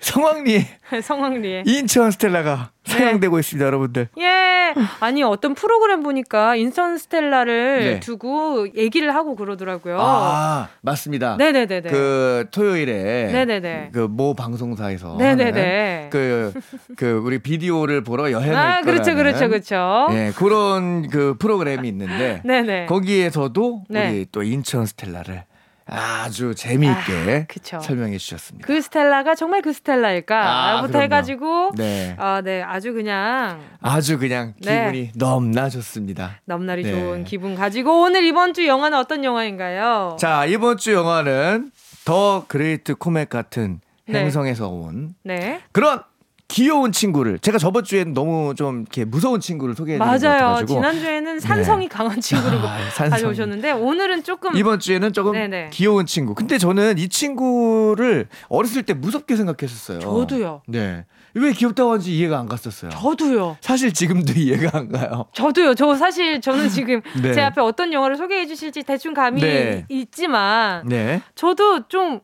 성황리에 0.00 0.66
성황리에 1.02 1.62
인천 1.66 2.10
스텔라가 2.10 2.70
네. 2.86 2.92
상영되고 2.92 3.38
있습니다, 3.38 3.64
여러분들. 3.66 4.08
예. 4.18 4.74
아니 5.00 5.22
어떤 5.22 5.54
프로그램 5.54 6.02
보니까 6.02 6.56
인천 6.56 6.96
스텔라를 6.98 7.80
네. 7.84 8.00
두고 8.00 8.66
얘기를 8.74 9.14
하고 9.14 9.36
그러더라고요. 9.36 9.98
아 10.00 10.68
맞습니다. 10.80 11.36
네네네네. 11.36 11.90
그 11.90 12.46
토요일에 12.50 13.30
네네네. 13.32 13.90
그 13.92 14.08
모 14.08 14.34
방송사에서 14.34 15.16
네네네. 15.18 16.08
그그 16.10 16.60
그 16.96 17.10
우리 17.24 17.38
비디오를 17.38 18.02
보러 18.02 18.32
여행을 18.32 18.56
아 18.56 18.80
그렇죠 18.80 19.14
그렇죠 19.14 19.48
그렇죠. 19.48 20.06
예 20.12 20.32
그런 20.36 21.08
그 21.08 21.36
프로그램이 21.38 21.86
있는데 21.88 22.40
네네. 22.46 22.86
거기에서도 22.86 23.84
네. 23.90 24.08
우리 24.10 24.26
또 24.32 24.42
인천 24.42 24.86
스텔라를 24.86 25.44
아주 25.86 26.54
재미있게 26.54 27.46
아, 27.72 27.80
설명해 27.80 28.16
주셨습니다. 28.18 28.66
그 28.66 28.80
스텔라가 28.80 29.34
정말 29.34 29.62
그 29.62 29.72
스텔라일까? 29.72 30.78
아, 30.78 30.82
부터 30.82 31.00
해가지고 31.00 31.72
네. 31.76 32.14
아, 32.18 32.40
네, 32.42 32.62
아주 32.62 32.92
그냥 32.92 33.60
아주 33.80 34.18
그냥 34.18 34.54
네. 34.60 34.78
기분이 34.78 35.02
네. 35.06 35.12
넘나 35.16 35.68
좋습니다. 35.68 36.40
넘나리 36.44 36.82
네. 36.82 36.92
좋은 36.92 37.24
기분 37.24 37.54
가지고 37.54 38.02
오늘 38.02 38.24
이번 38.24 38.54
주 38.54 38.66
영화는 38.66 38.96
어떤 38.98 39.24
영화인가요? 39.24 40.16
자, 40.18 40.44
이번 40.46 40.76
주 40.76 40.92
영화는 40.92 41.72
the 42.04 42.44
great 42.48 42.94
comet 42.94 43.28
같은 43.28 43.80
네. 44.06 44.20
행성에서 44.20 44.68
온 44.68 45.14
네. 45.24 45.60
그런 45.72 46.02
귀여운 46.52 46.92
친구를 46.92 47.38
제가 47.38 47.56
저번 47.56 47.82
주에는 47.82 48.12
너무 48.12 48.54
좀 48.54 48.82
이렇게 48.82 49.06
무서운 49.06 49.40
친구를 49.40 49.74
같아가지고 49.74 50.66
지난 50.66 50.98
주에는 50.98 51.40
산성이 51.40 51.88
네. 51.88 51.88
강한 51.88 52.20
친구를 52.20 52.58
아, 52.62 53.08
가져오셨는데 53.08 53.72
오늘은 53.72 54.22
조금 54.22 54.54
이번 54.54 54.78
주에는 54.78 55.14
조금 55.14 55.32
네네. 55.32 55.70
귀여운 55.72 56.04
친구. 56.04 56.34
근데 56.34 56.58
저는 56.58 56.98
이 56.98 57.08
친구를 57.08 58.28
어렸을 58.50 58.82
때 58.82 58.92
무섭게 58.92 59.36
생각했었어요. 59.36 60.00
저도요. 60.00 60.60
네. 60.68 61.06
왜 61.34 61.52
귀엽다고 61.52 61.92
하는지 61.92 62.14
이해가 62.18 62.38
안 62.38 62.46
갔었어요. 62.46 62.90
저도요. 62.90 63.56
사실 63.62 63.94
지금도 63.94 64.34
이해가 64.36 64.78
안 64.78 64.92
가요. 64.92 65.24
저도요. 65.32 65.74
저 65.74 65.94
사실 65.96 66.42
저는 66.42 66.68
지금 66.68 67.00
네. 67.22 67.32
제 67.32 67.40
앞에 67.40 67.62
어떤 67.62 67.94
영화를 67.94 68.16
소개해 68.16 68.46
주실지 68.46 68.82
대충 68.82 69.14
감이 69.14 69.40
네. 69.40 69.86
있지만 69.88 70.86
네. 70.86 71.22
저도 71.34 71.88
좀 71.88 72.20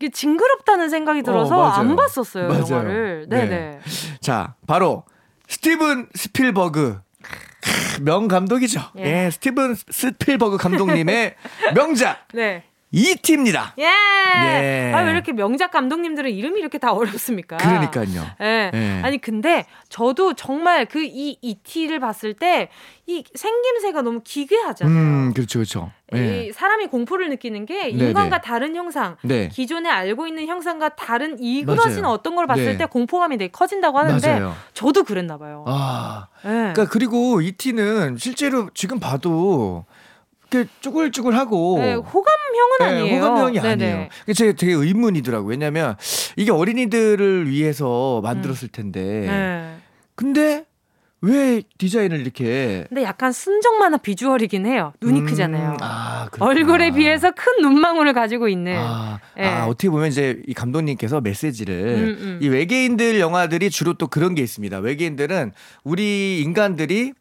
이게 0.00 0.08
징그럽다는 0.08 0.88
생각이 0.88 1.22
들어서 1.22 1.58
어, 1.58 1.64
안 1.64 1.94
봤었어요 1.94 2.48
맞아요. 2.48 2.64
영화를. 2.70 3.26
네네. 3.28 3.48
네. 3.48 3.80
자 4.20 4.54
바로 4.66 5.04
스티븐 5.46 6.08
스필버그 6.14 7.00
명 8.00 8.26
감독이죠. 8.26 8.80
예. 8.98 9.26
예 9.26 9.30
스티븐 9.30 9.74
스필버그 9.74 10.56
감독님의 10.56 11.34
명작. 11.74 12.26
네. 12.32 12.64
E.T.입니다. 12.92 13.74
예. 13.78 13.84
네. 13.84 14.92
아, 14.94 15.02
왜 15.02 15.10
이렇게 15.12 15.32
명작 15.32 15.70
감독님들은 15.70 16.30
이름이 16.30 16.58
이렇게 16.60 16.78
다 16.78 16.92
어렵습니까? 16.92 17.56
그러니까요. 17.58 18.26
예. 18.40 18.70
네. 18.72 19.00
아니, 19.02 19.18
근데 19.20 19.64
저도 19.88 20.34
정말 20.34 20.86
그 20.86 21.00
이 21.02 21.38
E.T.를 21.40 22.00
봤을 22.00 22.34
때 22.34 22.68
이 23.06 23.24
생김새가 23.34 24.02
너무 24.02 24.20
기괴하잖아요. 24.22 24.94
음, 24.96 25.32
그렇죠, 25.34 25.58
그렇죠. 25.58 25.90
네. 26.12 26.46
이 26.46 26.52
사람이 26.52 26.86
공포를 26.86 27.28
느끼는 27.30 27.66
게 27.66 27.88
인간과 27.88 28.22
네네. 28.38 28.40
다른 28.44 28.76
형상, 28.76 29.16
네. 29.22 29.48
기존에 29.48 29.88
알고 29.90 30.28
있는 30.28 30.46
형상과 30.46 30.90
다른 30.90 31.36
이그러진 31.42 32.04
어떤 32.04 32.36
걸 32.36 32.46
봤을 32.46 32.64
네. 32.64 32.76
때 32.76 32.86
공포감이 32.86 33.36
되게 33.36 33.50
커진다고 33.50 33.98
하는데 33.98 34.28
맞아요. 34.38 34.54
저도 34.74 35.02
그랬나 35.02 35.38
봐요. 35.38 35.64
아, 35.66 36.28
네. 36.44 36.50
그러니까 36.50 36.86
그리고 36.88 37.40
이티는 37.40 38.16
실제로 38.18 38.70
지금 38.74 39.00
봐도 39.00 39.84
그 40.50 40.66
쭈글쭈글하고 40.80 41.78
네, 41.78 41.94
호감형은 41.94 42.78
네, 42.80 42.84
아니에요. 42.84 43.22
호감형이 43.22 43.60
네네. 43.60 43.92
아니에요. 43.92 44.08
제가 44.34 44.52
되게 44.52 44.72
의문이더라고요. 44.72 45.48
왜냐하면 45.48 45.96
이게 46.36 46.50
어린이들을 46.50 47.48
위해서 47.48 48.20
만들었을 48.22 48.68
음. 48.68 48.72
텐데, 48.72 49.00
네. 49.00 49.76
근데 50.16 50.64
왜 51.22 51.62
디자인을 51.76 52.20
이렇게? 52.20 52.86
근데 52.88 53.02
약간 53.02 53.30
순정 53.30 53.78
만화 53.78 53.98
비주얼이긴 53.98 54.64
해요. 54.64 54.94
눈이 55.02 55.20
음, 55.20 55.26
크잖아요. 55.26 55.76
아, 55.80 56.28
얼굴에 56.38 56.92
비해서 56.92 57.30
큰 57.30 57.60
눈망울을 57.60 58.14
가지고 58.14 58.48
있는. 58.48 58.74
아, 58.78 59.20
네. 59.36 59.44
아, 59.44 59.66
어떻게 59.66 59.90
보면 59.90 60.08
이제 60.08 60.40
이 60.46 60.54
감독님께서 60.54 61.20
메시지를 61.20 61.74
음, 61.74 62.18
음. 62.20 62.38
이 62.42 62.48
외계인들 62.48 63.20
영화들이 63.20 63.68
주로 63.68 63.92
또 63.94 64.06
그런 64.06 64.34
게 64.34 64.42
있습니다. 64.42 64.78
외계인들은 64.78 65.52
우리 65.84 66.40
인간들이 66.40 67.12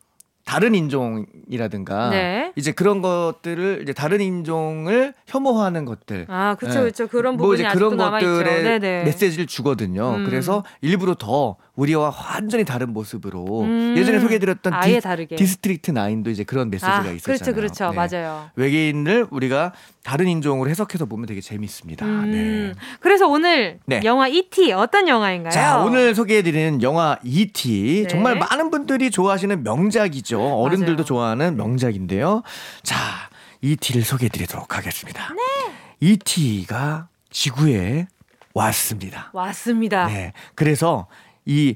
다른 0.49 0.73
인종이라든가 0.73 2.09
네. 2.09 2.51
이제 2.55 2.71
그런 2.71 3.03
것들을 3.03 3.81
이제 3.83 3.93
다른 3.93 4.19
인종을 4.19 5.13
혐오하는 5.27 5.85
것들 5.85 6.25
아 6.27 6.55
그렇죠 6.55 6.79
그렇죠 6.79 7.07
그런 7.07 7.37
부분이 7.37 7.61
뭐 7.61 7.69
이제 7.69 7.77
그런 7.77 7.95
것들의 7.95 8.79
메시지를 8.79 9.45
주거든요. 9.45 10.15
음. 10.15 10.25
그래서 10.25 10.63
일부러 10.81 11.13
더 11.13 11.55
우리와 11.75 12.13
완전히 12.33 12.65
다른 12.65 12.91
모습으로 12.93 13.61
음. 13.61 13.93
예전에 13.95 14.19
소개해드렸던 14.19 14.73
디, 14.81 14.99
다르게. 14.99 15.35
District 15.35 15.93
9도 15.93 16.29
이제 16.29 16.43
그런 16.43 16.69
메시지가 16.69 16.93
아, 16.93 17.11
있었잖아요. 17.11 17.21
그렇죠, 17.21 17.53
그렇죠, 17.53 17.89
네. 17.91 17.95
맞아요. 17.95 18.49
외계인을 18.55 19.27
우리가 19.29 19.73
다른 20.03 20.27
인종으로 20.27 20.69
해석해서 20.69 21.05
보면 21.05 21.27
되게 21.27 21.39
재밌습니다. 21.39 22.05
음. 22.05 22.31
네. 22.31 22.73
그래서 22.99 23.27
오늘 23.27 23.79
네. 23.85 24.01
영화 24.03 24.27
E.T. 24.27 24.73
어떤 24.73 25.07
영화인가요? 25.07 25.51
자, 25.51 25.79
오늘 25.83 26.15
소개해드리는 26.15 26.81
영화 26.81 27.17
E.T. 27.23 28.01
네. 28.03 28.07
정말 28.07 28.35
많은 28.37 28.71
분들이 28.71 29.11
좋아하시는 29.11 29.63
명작이죠. 29.63 30.38
어른들도 30.41 30.93
맞아요. 30.93 31.05
좋아하는 31.05 31.55
명작인데요. 31.57 32.43
자, 32.83 32.95
E.T.를 33.61 34.03
소개해 34.03 34.29
드리도록 34.29 34.77
하겠습니다. 34.77 35.33
네. 35.33 35.73
E.T.가 35.99 37.07
지구에 37.29 38.07
왔습니다. 38.53 39.29
왔습니다. 39.33 40.07
네. 40.07 40.33
그래서 40.55 41.07
이 41.45 41.75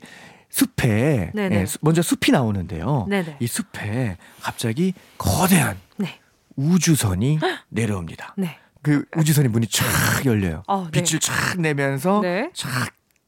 숲에 0.50 1.32
네, 1.34 1.66
먼저 1.82 2.02
숲이 2.02 2.32
나오는데요. 2.32 3.08
네네. 3.10 3.38
이 3.40 3.48
숲에 3.48 4.18
갑자기 4.42 4.94
거대한 5.18 5.78
네. 5.98 6.20
우주선이 6.56 7.40
내려옵니다. 7.70 8.36
네. 8.38 8.58
그 8.84 9.06
우주선이 9.16 9.48
문이 9.48 9.68
쫙 9.68 9.84
열려요. 10.26 10.62
어, 10.68 10.88
네. 10.92 11.02
빛을 11.02 11.20
쫙 11.20 11.60
내면서 11.60 12.20
네. 12.22 12.52
쫙 12.54 12.70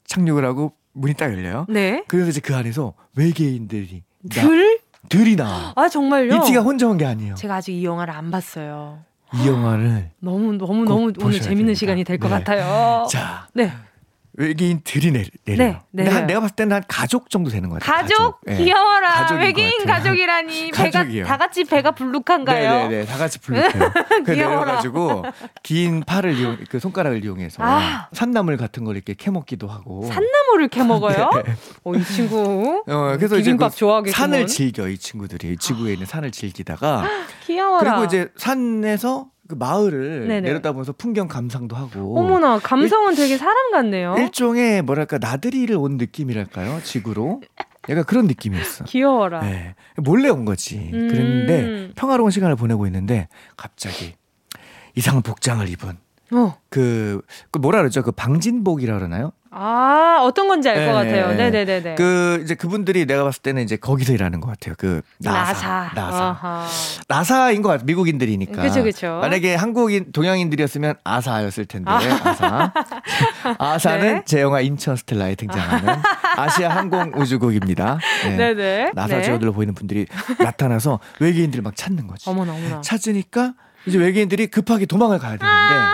착륙을 0.06 0.44
하고 0.44 0.74
문이 0.92 1.14
딱 1.14 1.32
열려요. 1.32 1.66
네. 1.68 2.04
그래서 2.06 2.30
이제 2.30 2.40
그 2.40 2.54
안에서 2.54 2.94
외계인들이 3.16 4.04
들? 4.30 4.75
들이 5.08 5.36
나와. 5.36 5.72
아 5.76 5.88
정말요? 5.88 6.34
이티가 6.34 6.62
혼자 6.62 6.86
온 6.88 6.96
게 6.98 7.04
아니에요. 7.04 7.34
제가 7.34 7.56
아직 7.56 7.72
이 7.74 7.84
영화를 7.84 8.14
안 8.14 8.30
봤어요. 8.30 9.00
이 9.34 9.46
영화를 9.48 10.10
너무 10.20 10.52
너무 10.54 10.84
너무 10.84 11.12
오늘 11.20 11.40
재밌는 11.40 11.56
됩니다. 11.58 11.74
시간이 11.74 12.04
될것 12.04 12.30
네. 12.30 12.36
같아요. 12.38 13.06
자, 13.10 13.48
네. 13.54 13.72
외계인들이 14.36 15.12
내, 15.12 15.24
내려요. 15.44 15.80
네, 15.90 16.04
네. 16.04 16.10
한, 16.10 16.26
내가 16.26 16.40
봤을 16.40 16.54
때는 16.56 16.76
한 16.76 16.82
가족 16.86 17.30
정도 17.30 17.50
되는 17.50 17.68
것 17.68 17.80
같아요. 17.80 18.02
가족? 18.02 18.40
가족. 18.44 18.58
귀여워라. 18.62 19.28
외계인 19.40 19.86
가족이라니. 19.86 20.70
배가 20.72 21.04
다 21.26 21.36
같이 21.38 21.64
배가 21.64 21.92
불룩한가요? 21.92 22.70
네 22.70 22.76
네네. 22.76 22.88
네, 22.88 22.98
네. 23.00 23.06
다 23.06 23.16
같이 23.16 23.38
불룩해요. 23.38 23.92
그래가지고 24.24 25.24
긴 25.62 26.02
팔을 26.04 26.34
이용, 26.34 26.58
그 26.70 26.78
손가락을 26.78 27.24
이용해서 27.24 27.62
아. 27.62 28.08
산나물 28.12 28.56
같은 28.56 28.84
걸 28.84 28.96
이렇게 28.96 29.14
캐먹기도 29.14 29.68
하고. 29.68 30.04
산나물을 30.06 30.68
캐먹어요? 30.68 31.30
네. 31.44 31.54
어, 31.84 31.94
이 31.94 32.04
친구. 32.04 32.84
어, 32.86 33.16
그래서 33.16 33.38
이제 33.38 33.54
그 33.56 33.68
산을 34.10 34.46
즐겨 34.46 34.88
이 34.88 34.98
친구들이 34.98 35.56
지구에 35.56 35.94
있는 35.94 36.06
산을 36.06 36.30
즐기다가. 36.30 37.04
귀여워라. 37.46 37.90
그리고 37.90 38.04
이제 38.04 38.28
산에서 38.36 39.28
그 39.48 39.54
마을을 39.54 40.28
네네. 40.28 40.40
내려다보면서 40.42 40.92
풍경 40.92 41.28
감상도 41.28 41.76
하고. 41.76 42.18
어머나 42.18 42.58
감성은 42.58 43.12
일, 43.12 43.16
되게 43.16 43.36
사람 43.36 43.70
같네요. 43.72 44.16
일종의 44.18 44.82
뭐랄까 44.82 45.18
나들이를 45.18 45.76
온 45.76 45.96
느낌이랄까요 45.96 46.80
지구로. 46.82 47.42
약간 47.88 48.04
그런 48.04 48.26
느낌이었어. 48.26 48.84
귀여워라. 48.84 49.40
네. 49.40 49.74
몰래 49.96 50.28
온 50.28 50.44
거지. 50.44 50.90
음. 50.92 51.08
그랬는데 51.08 51.92
평화로운 51.94 52.30
시간을 52.30 52.56
보내고 52.56 52.86
있는데 52.86 53.28
갑자기 53.56 54.14
이상한 54.94 55.22
복장을 55.22 55.66
입은 55.68 55.96
어. 56.32 56.58
그, 56.68 57.22
그 57.50 57.58
뭐라 57.58 57.78
그러죠? 57.78 58.02
그 58.02 58.10
방진복이라 58.10 58.94
그러나요? 58.96 59.32
아, 59.58 60.18
어떤 60.22 60.48
건지 60.48 60.68
알것 60.68 60.84
네. 60.86 60.92
같아요. 60.92 61.34
네네네. 61.34 61.94
그, 61.94 62.40
이제 62.44 62.54
그분들이 62.54 63.06
내가 63.06 63.24
봤을 63.24 63.40
때는 63.40 63.62
이제 63.62 63.76
거기서 63.76 64.12
일하는 64.12 64.40
것 64.40 64.48
같아요. 64.50 64.74
그, 64.76 65.00
나사. 65.18 65.90
나사. 65.94 65.94
나사. 65.94 66.66
나사 67.08 67.50
인 67.52 67.62
것 67.62 67.70
같아요. 67.70 67.86
미국인들이니까. 67.86 68.60
그쵸, 68.62 68.82
그쵸. 68.82 69.18
만약에 69.22 69.54
한국인, 69.54 70.12
동양인들이었으면 70.12 70.96
아사였을 71.04 71.64
텐데, 71.64 71.90
아. 71.90 71.96
아사. 72.24 72.72
아사는 73.58 74.14
네. 74.16 74.22
제 74.26 74.42
영화 74.42 74.60
인천 74.60 74.94
스텔라에 74.96 75.34
등장하는 75.36 75.94
아시아 76.36 76.68
항공 76.76 77.12
우주국입니다. 77.16 77.98
네. 78.24 78.36
네네. 78.36 78.90
나사 78.94 79.16
네. 79.16 79.22
제어들로 79.22 79.52
보이는 79.54 79.72
분들이 79.74 80.06
나타나서 80.38 81.00
외계인들을 81.20 81.62
막 81.62 81.74
찾는 81.74 82.06
거지. 82.06 82.28
어머나, 82.28 82.52
어머나. 82.52 82.80
찾으니까 82.82 83.54
이제 83.86 83.96
외계인들이 83.98 84.48
급하게 84.48 84.84
도망을 84.84 85.18
가야 85.18 85.36
되는데, 85.38 85.46
아. 85.46 85.92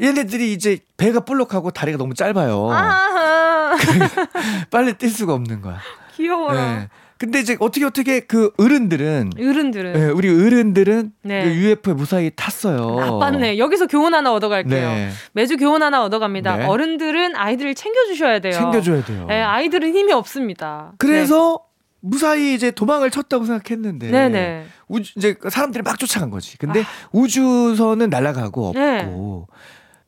얘네들이 0.00 0.52
이제 0.52 0.78
배가 0.96 1.20
볼록하고 1.20 1.70
다리가 1.70 1.98
너무 1.98 2.14
짧아요. 2.14 2.68
빨리 4.70 4.94
뛸 4.94 5.10
수가 5.10 5.34
없는 5.34 5.60
거야. 5.60 5.78
귀여워라. 6.14 6.78
네. 6.78 6.88
근데 7.18 7.38
이제 7.38 7.56
어떻게 7.60 7.84
어떻게 7.84 8.20
그 8.20 8.50
어른들은 8.58 9.30
어른들은 9.38 9.92
네, 9.92 10.06
우리 10.06 10.28
어른들은 10.28 11.12
네. 11.22 11.44
그 11.44 11.54
UFO에 11.54 11.94
무사히 11.94 12.30
탔어요. 12.34 12.96
나빴네. 12.98 13.58
여기서 13.58 13.86
교훈 13.86 14.12
하나 14.12 14.32
얻어갈게요. 14.32 14.88
네. 14.88 15.10
매주 15.32 15.56
교훈 15.56 15.84
하나 15.84 16.02
얻어갑니다. 16.02 16.56
네. 16.56 16.66
어른들은 16.66 17.36
아이들을 17.36 17.76
챙겨주셔야 17.76 18.40
돼요. 18.40 18.54
챙겨줘야 18.54 19.04
돼요. 19.04 19.26
네, 19.28 19.40
아이들은 19.40 19.94
힘이 19.94 20.12
없습니다. 20.12 20.94
그래서 20.98 21.60
무사히 22.00 22.54
이제 22.54 22.72
도망을 22.72 23.12
쳤다고 23.12 23.44
생각했는데 23.44 24.10
네네. 24.10 24.66
우주 24.88 25.12
이제 25.16 25.36
사람들이 25.48 25.82
막 25.82 26.00
쫓아간 26.00 26.28
거지. 26.30 26.58
근데 26.58 26.80
아. 26.80 26.84
우주선은 27.12 28.10
날아가고 28.10 28.68
없고 28.70 28.78
네. 28.80 29.08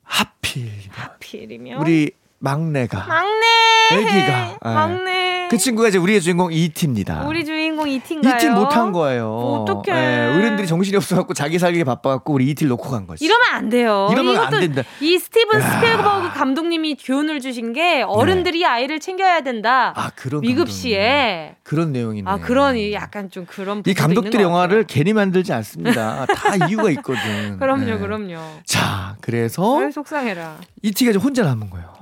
하필 0.05 0.71
하필이면? 0.91 1.81
우리 1.81 2.13
막내가 2.45 3.07
막내 3.07 3.47
애기가 3.93 4.51
예. 4.51 4.57
막내 4.63 5.49
그 5.51 5.57
친구가 5.57 5.89
이제 5.89 5.99
우리의 5.99 6.21
주인공 6.21 6.53
이티입니다. 6.53 7.27
우리 7.27 7.45
주인공 7.45 7.89
이티인가요? 7.89 8.35
이티 8.37 8.51
못한 8.51 8.93
거예요. 8.93 9.31
어떡해. 9.35 9.93
네, 9.93 10.27
어른들이 10.37 10.67
정신이 10.67 10.97
없어갖고 10.97 11.33
자기 11.35 11.59
살기 11.59 11.85
바빠갖고 11.85 12.33
우리 12.33 12.49
이티를 12.51 12.71
놓고 12.71 12.91
간 12.91 13.07
거지. 13.07 13.25
이러면 13.25 13.47
안 13.53 13.69
돼요. 13.69 14.09
이러면 14.11 14.37
안 14.39 14.51
된다. 14.51 14.83
이 15.01 15.19
스티븐 15.19 15.61
스필버그 15.61 16.33
감독님이 16.35 16.97
교훈을 16.97 17.41
주신 17.41 17.73
게 17.73 18.03
어른들이 18.03 18.61
네. 18.61 18.65
아이를 18.67 19.01
챙겨야 19.01 19.43
된다. 19.43 19.93
아 19.97 20.11
그런 20.17 20.43
위급시에 20.43 21.57
그런 21.63 21.93
내용이네. 21.93 22.29
아 22.31 22.39
그러니 22.39 22.93
약간 22.93 23.31
좀 23.31 23.47
그런 23.47 23.83
이 23.87 23.95
감독들 23.95 24.41
영화를 24.41 24.85
괜히 24.89 25.13
만들지 25.13 25.53
않습니다. 25.53 26.27
다 26.27 26.57
이유가 26.69 26.91
있거든. 26.91 27.59
그럼요, 27.59 27.85
네. 27.85 27.99
그럼요. 27.99 28.39
자, 28.65 29.17
그래서 29.21 29.91
속상해라. 29.91 30.57
이티가 30.83 31.11
이제 31.11 31.19
혼자 31.19 31.45
남은 31.45 31.71
거예요. 31.71 31.94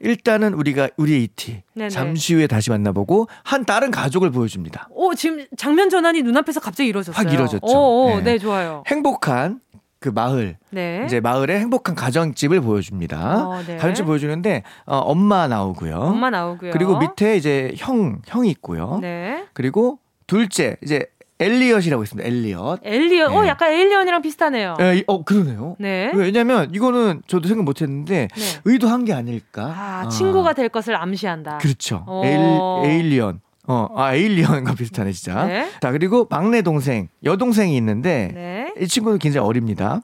일단은 0.00 0.54
우리가 0.54 0.88
우리의 0.96 1.24
이티. 1.24 1.62
잠시 1.90 2.34
후에 2.34 2.46
다시 2.46 2.70
만나보고 2.70 3.28
한 3.44 3.64
다른 3.64 3.90
가족을 3.90 4.30
보여줍니다. 4.30 4.88
오 4.90 5.14
지금 5.14 5.46
장면 5.56 5.90
전환이 5.90 6.22
눈앞에서 6.22 6.60
갑자기 6.60 6.88
이루어졌어요. 6.88 7.16
확 7.26 7.32
이루어졌죠. 7.32 7.66
오, 7.66 8.04
오, 8.04 8.16
네. 8.18 8.22
네. 8.22 8.38
좋아요. 8.38 8.82
행복한 8.86 9.60
그 10.00 10.08
마을 10.08 10.56
네. 10.70 11.02
이제 11.06 11.20
마을의 11.20 11.58
행복한 11.58 11.94
가정집을 11.94 12.60
보여줍니다. 12.60 13.48
어, 13.48 13.62
네. 13.66 13.76
가정집 13.76 14.06
보여주는데 14.06 14.62
어, 14.86 14.98
엄마 14.98 15.48
나오고요. 15.48 15.96
엄마 15.96 16.30
나오고요. 16.30 16.72
그리고 16.72 16.98
밑에 16.98 17.36
이제 17.36 17.72
형 17.76 18.22
형이 18.26 18.48
있고요. 18.50 18.98
네. 19.00 19.44
그리고 19.52 19.98
둘째 20.26 20.76
이제 20.82 21.06
엘리엇이라고 21.40 22.02
있습니다. 22.02 22.28
엘리엇. 22.28 22.80
엘리엇. 22.82 23.28
어, 23.28 23.30
네. 23.30 23.36
어, 23.36 23.46
약간 23.46 23.72
엘리언이랑 23.72 24.22
비슷하네요. 24.22 24.74
네, 24.78 25.04
어, 25.06 25.24
그러네요. 25.24 25.76
네. 25.78 26.10
왜냐면 26.14 26.68
이거는 26.74 27.22
저도 27.26 27.48
생각 27.48 27.64
못 27.64 27.80
했는데 27.80 28.28
네. 28.34 28.60
의도한 28.64 29.04
게 29.04 29.12
아닐까. 29.12 29.62
아, 29.66 30.02
아, 30.04 30.08
친구가 30.08 30.54
될 30.54 30.68
것을 30.68 30.96
암시한다. 30.96 31.58
그렇죠. 31.58 32.04
에일, 32.24 32.90
에일리언. 32.90 33.40
어, 33.70 33.86
아, 33.94 34.14
에일리언과 34.14 34.74
비슷하네, 34.74 35.12
진짜. 35.12 35.44
네. 35.44 35.68
자, 35.82 35.92
그리고 35.92 36.26
막내 36.30 36.62
동생, 36.62 37.08
여동생이 37.22 37.76
있는데, 37.76 38.30
네. 38.34 38.72
이 38.80 38.88
친구는 38.88 39.18
굉장히 39.18 39.46
어립니다. 39.46 40.00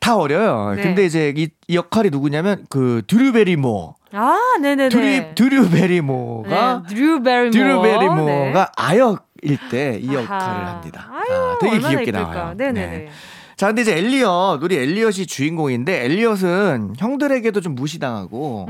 다 0.00 0.16
어려요. 0.16 0.74
네. 0.76 0.82
근데 0.82 1.04
이제 1.04 1.34
이, 1.36 1.48
이, 1.66 1.74
역할이 1.76 2.10
누구냐면, 2.10 2.66
그, 2.70 3.02
드류베리모. 3.08 3.96
아, 4.12 4.38
네네네. 4.62 4.90
드류, 4.90 5.34
드류베리모가, 5.34 6.82
네, 6.86 6.94
드류베리모. 6.94 7.50
드류베리모가 7.50 8.70
아역, 8.76 9.26
일 9.33 9.33
때 9.70 9.98
이 10.02 10.06
역할을 10.14 10.66
합니다. 10.66 11.08
아유, 11.10 11.34
아, 11.36 11.58
되게 11.60 11.78
귀엽게 11.78 12.00
예쁠까. 12.08 12.20
나와요. 12.34 12.54
네네네. 12.56 12.86
네. 12.98 13.08
자, 13.56 13.68
근데 13.68 13.82
이제 13.82 13.96
엘리엇, 13.96 14.62
우리 14.62 14.76
엘리엇이 14.76 15.26
주인공인데 15.26 16.04
엘리엇은 16.06 16.94
형들에게도 16.98 17.60
좀 17.60 17.74
무시당하고 17.74 18.68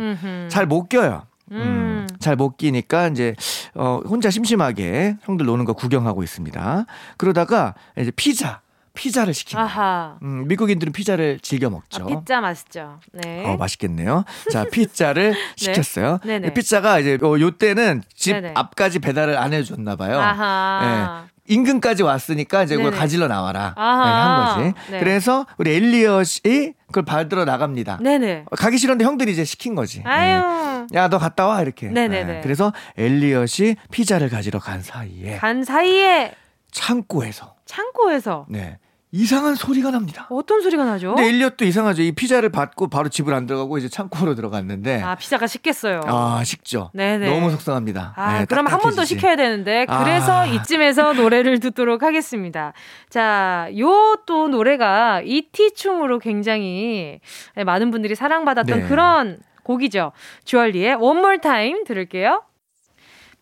잘 0.49 0.67
못 0.67 0.89
껴요. 0.89 1.23
음. 1.53 1.57
음 1.57 2.07
잘못 2.21 2.57
끼니까 2.57 3.09
이제 3.09 3.35
어 3.75 4.01
혼자 4.07 4.31
심심하게 4.31 5.17
형들 5.23 5.45
노는 5.47 5.65
거 5.65 5.73
구경하고 5.75 6.23
있습니다. 6.23 6.87
그러다가 7.19 7.75
이제 7.99 8.11
피자 8.17 8.61
피자를 8.95 9.35
시킵니다. 9.35 10.23
음, 10.23 10.47
미국인들은 10.49 10.93
피자를 10.93 11.39
즐겨 11.43 11.69
먹죠. 11.69 12.05
아, 12.05 12.07
피자 12.07 12.41
맛있죠. 12.41 13.01
네. 13.13 13.45
어, 13.45 13.57
맛있겠네요. 13.57 14.25
자, 14.51 14.65
피자를 14.71 15.33
네. 15.33 15.39
시켰어요. 15.57 16.21
네네. 16.25 16.55
피자가 16.55 17.01
이제 17.01 17.19
어, 17.23 17.39
요 17.41 17.51
때는 17.51 18.03
집 18.15 18.33
네네. 18.35 18.53
앞까지 18.55 19.01
배달을 19.01 19.37
안 19.37 19.53
해줬나 19.53 19.97
봐요. 19.97 20.19
아하. 20.21 21.25
네. 21.27 21.35
인근까지 21.47 22.03
왔으니까 22.03 22.63
이제 22.63 22.75
그걸 22.75 22.91
가질러 22.93 23.29
나와라 23.29 23.75
네, 23.77 23.83
한 23.83 24.47
거지. 24.73 24.93
네. 24.93 24.99
그래서 24.99 25.45
우리 25.59 25.75
엘리엇이 25.75 26.73
그걸 26.87 27.05
받으러 27.05 27.45
나갑니다. 27.45 27.99
네네. 28.01 28.47
가기 28.57 28.79
싫은데 28.79 29.05
형들이 29.05 29.33
이제 29.33 29.45
시킨 29.45 29.75
거지. 29.75 30.01
아유. 30.07 30.87
네. 30.91 30.99
야너 30.99 31.19
갔다 31.19 31.47
와 31.47 31.61
이렇게. 31.61 31.89
네네네. 31.89 32.33
네. 32.35 32.41
그래서 32.43 32.73
엘리엇이 32.97 33.77
피자를 33.91 34.31
가지러 34.31 34.59
간 34.59 34.81
사이에. 34.81 35.37
간 35.37 35.65
사이에. 35.65 36.33
창고에서. 36.75 37.55
창고에서. 37.65 38.47
네. 38.51 38.79
이상한 39.17 39.55
소리가 39.55 39.93
납니다. 39.93 40.27
어떤 40.29 40.61
소리가 40.61 40.85
나죠? 40.85 41.15
근데 41.15 41.29
일리엇도 41.31 41.65
이상하죠. 41.65 42.03
이 42.03 42.11
피자를 42.11 42.49
받고 42.49 42.89
바로 42.89 43.09
집을 43.09 43.33
안 43.33 43.47
들어가고 43.47 43.79
이제 43.79 43.89
창고로 43.89 44.35
들어갔는데 44.35 45.03
아 45.03 45.15
피자가 45.15 45.47
식겠어요. 45.47 46.01
아 46.05 46.43
식죠. 46.45 46.91
네네. 46.95 47.31
너무 47.31 47.49
속상합니다. 47.53 48.15
아 48.17 48.41
네, 48.41 48.45
그럼 48.47 48.67
한 48.67 48.81
번 48.81 48.97
더 48.97 49.05
시켜야 49.05 49.37
되는데 49.37 49.87
그래서 49.87 50.41
아. 50.41 50.47
이쯤에서 50.47 51.13
노래를 51.13 51.61
듣도록 51.61 52.03
하겠습니다. 52.03 52.73
자, 53.09 53.69
요 53.79 54.17
또 54.27 54.49
노래가 54.49 55.21
이티춤으로 55.25 56.19
굉장히 56.19 57.21
많은 57.65 57.91
분들이 57.93 58.15
사랑받았던 58.17 58.81
네. 58.81 58.89
그런 58.89 59.39
곡이죠. 59.63 60.11
주얼리의 60.45 60.95
One 60.97 61.19
More 61.21 61.39
Time 61.39 61.85
들을게요. 61.85 62.43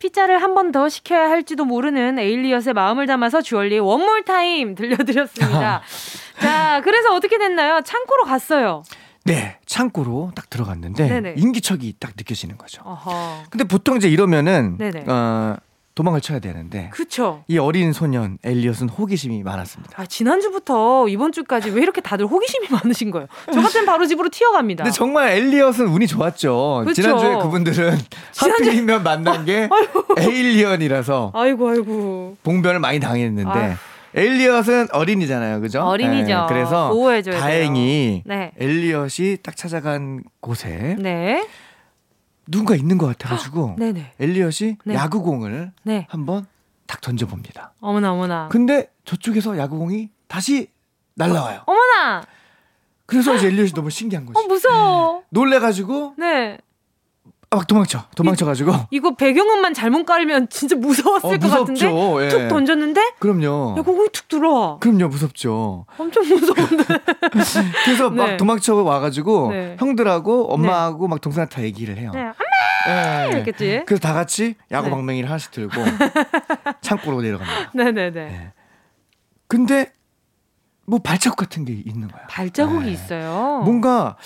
피자를 0.03 0.43
한 0.43 0.55
번 0.55 0.73
더 0.73 0.89
시켜야 0.89 1.31
할지도 1.31 1.65
모르는 1.65 2.19
에일리엇의 2.19 2.73
마음을 2.75 3.07
담아서 3.07 3.41
주얼리의 3.41 3.81
One 3.81 4.00
More 4.00 4.25
Time 4.25 4.75
들려드렸습니다. 4.75 5.81
자, 6.43 6.81
그래서 6.83 7.15
어떻게 7.15 7.39
됐나요? 7.39 7.81
창고로 7.85 8.25
갔어요. 8.25 8.83
네, 9.25 9.59
창고로 9.67 10.33
딱 10.35 10.51
들어갔는데 10.51 11.07
네네. 11.09 11.35
인기척이 11.37 11.95
딱 12.01 12.13
느껴지는 12.17 12.59
거죠. 12.59 12.83
어허. 12.85 13.45
근데 13.51 13.63
보통 13.65 13.97
이제 13.97 14.09
이러면은 14.09 14.77
네네. 14.79 15.05
어 15.07 15.57
도망을 15.95 16.21
쳐야 16.21 16.39
되는데. 16.39 16.89
그쵸. 16.91 17.45
이 17.49 17.59
어린 17.59 17.93
소년 17.93 18.39
엘리엇은 18.43 18.89
호기심이 18.89 19.43
많았습니다. 19.43 20.01
아, 20.01 20.07
지난주부터 20.07 21.09
이번 21.09 21.33
주까지 21.33 21.71
왜 21.71 21.83
이렇게 21.83 22.01
다들 22.01 22.27
호기심이 22.27 22.69
많으신 22.71 23.11
거예요? 23.11 23.29
저 23.53 23.61
같은 23.61 23.85
바로 23.85 24.07
집으로 24.07 24.29
튀어갑니다. 24.31 24.85
근데 24.85 24.95
정말 24.97 25.31
엘리엇은 25.33 25.87
운이 25.89 26.07
좋았죠. 26.07 26.85
그쵸? 26.87 27.03
지난주에 27.03 27.37
그분들은 27.37 27.99
지난주... 28.33 28.65
하필이면 28.65 29.03
만난 29.03 29.45
게 29.45 29.69
에일리언이라서. 30.19 31.33
아이고, 31.35 31.69
아이고. 31.69 32.37
봉변을 32.43 32.81
많이 32.81 32.99
당했는데. 32.99 33.51
아유. 33.51 33.73
엘리엇은 34.15 34.89
어린이잖아요, 34.93 35.61
그죠? 35.61 35.83
어린이죠. 35.83 36.41
네, 36.41 36.47
그래서 36.49 36.93
다행히 37.33 38.23
네. 38.27 38.53
엘리엇이 38.59 39.39
딱 39.43 39.57
찾아간 39.57 40.23
곳에 40.41 40.97
네. 40.99 41.47
누군가 42.47 42.75
있는 42.75 42.99
것 42.99 43.07
같아가지고 43.07 43.77
네네. 43.79 44.13
엘리엇이 44.19 44.77
네. 44.85 44.95
야구공을 44.95 45.73
네. 45.85 46.07
한번 46.11 46.47
딱 46.87 47.01
던져봅니다. 47.01 47.73
어머나 47.81 48.13
어머나. 48.13 48.49
근데 48.49 48.91
저쪽에서 49.05 49.57
야구공이 49.57 50.11
다시 50.27 50.69
날라와요. 51.15 51.63
어머나. 51.67 52.23
그래서 53.07 53.35
이제 53.35 53.49
엘리엇이 53.49 53.75
너무 53.75 53.91
신기한 53.91 54.27
거지. 54.27 54.39
어 54.39 54.47
무서워. 54.47 55.23
놀래가지고 55.31 56.15
네. 56.19 56.59
아, 57.53 57.57
막 57.57 57.67
도망쳐. 57.67 58.05
도망쳐가지고. 58.17 58.73
이 58.91 59.01
거 59.01 59.15
배경음만 59.15 59.75
잘못 59.75 60.05
깔면 60.07 60.49
진짜 60.49 60.75
무서웠을 60.77 61.35
어, 61.35 61.39
것 61.39 61.49
같은데. 61.49 61.87
예. 62.25 62.29
툭 62.29 62.49
던졌는데. 62.49 63.15
그럼요. 63.19 63.77
야, 63.79 63.83
거기 63.83 64.09
툭 64.13 64.29
들어와. 64.29 64.79
그럼요, 64.79 65.09
무섭죠. 65.09 65.85
엄청 65.99 66.23
무서운데. 66.27 66.85
그래서 67.85 68.11
네. 68.11 68.17
막 68.17 68.37
도망쳐 68.37 68.75
와가지고 68.75 69.51
네. 69.53 69.77
형들하고 69.79 70.53
엄마하고 70.53 71.07
네. 71.07 71.11
막 71.11 71.21
동생한테 71.21 71.63
얘기를 71.65 71.97
해요. 71.99 72.11
네. 72.15 72.21
엄마! 72.21 72.33
네. 72.87 73.29
이랬겠지. 73.33 73.83
그래서 73.87 74.01
다 74.01 74.13
같이 74.15 74.55
야구 74.71 74.87
네. 74.89 74.91
방맹이를 74.95 75.29
하나씩 75.29 75.51
들고 75.53 75.73
창고로 76.81 77.21
내려갑니다. 77.23 77.71
네네네. 77.75 78.11
네. 78.11 78.53
근데 79.47 79.93
뭐 80.87 80.99
발자국 80.99 81.37
같은 81.37 81.65
게 81.65 81.73
있는 81.73 82.09
거야. 82.09 82.23
발자국이 82.29 82.91
있어요. 82.91 83.63
뭔가 83.65 84.17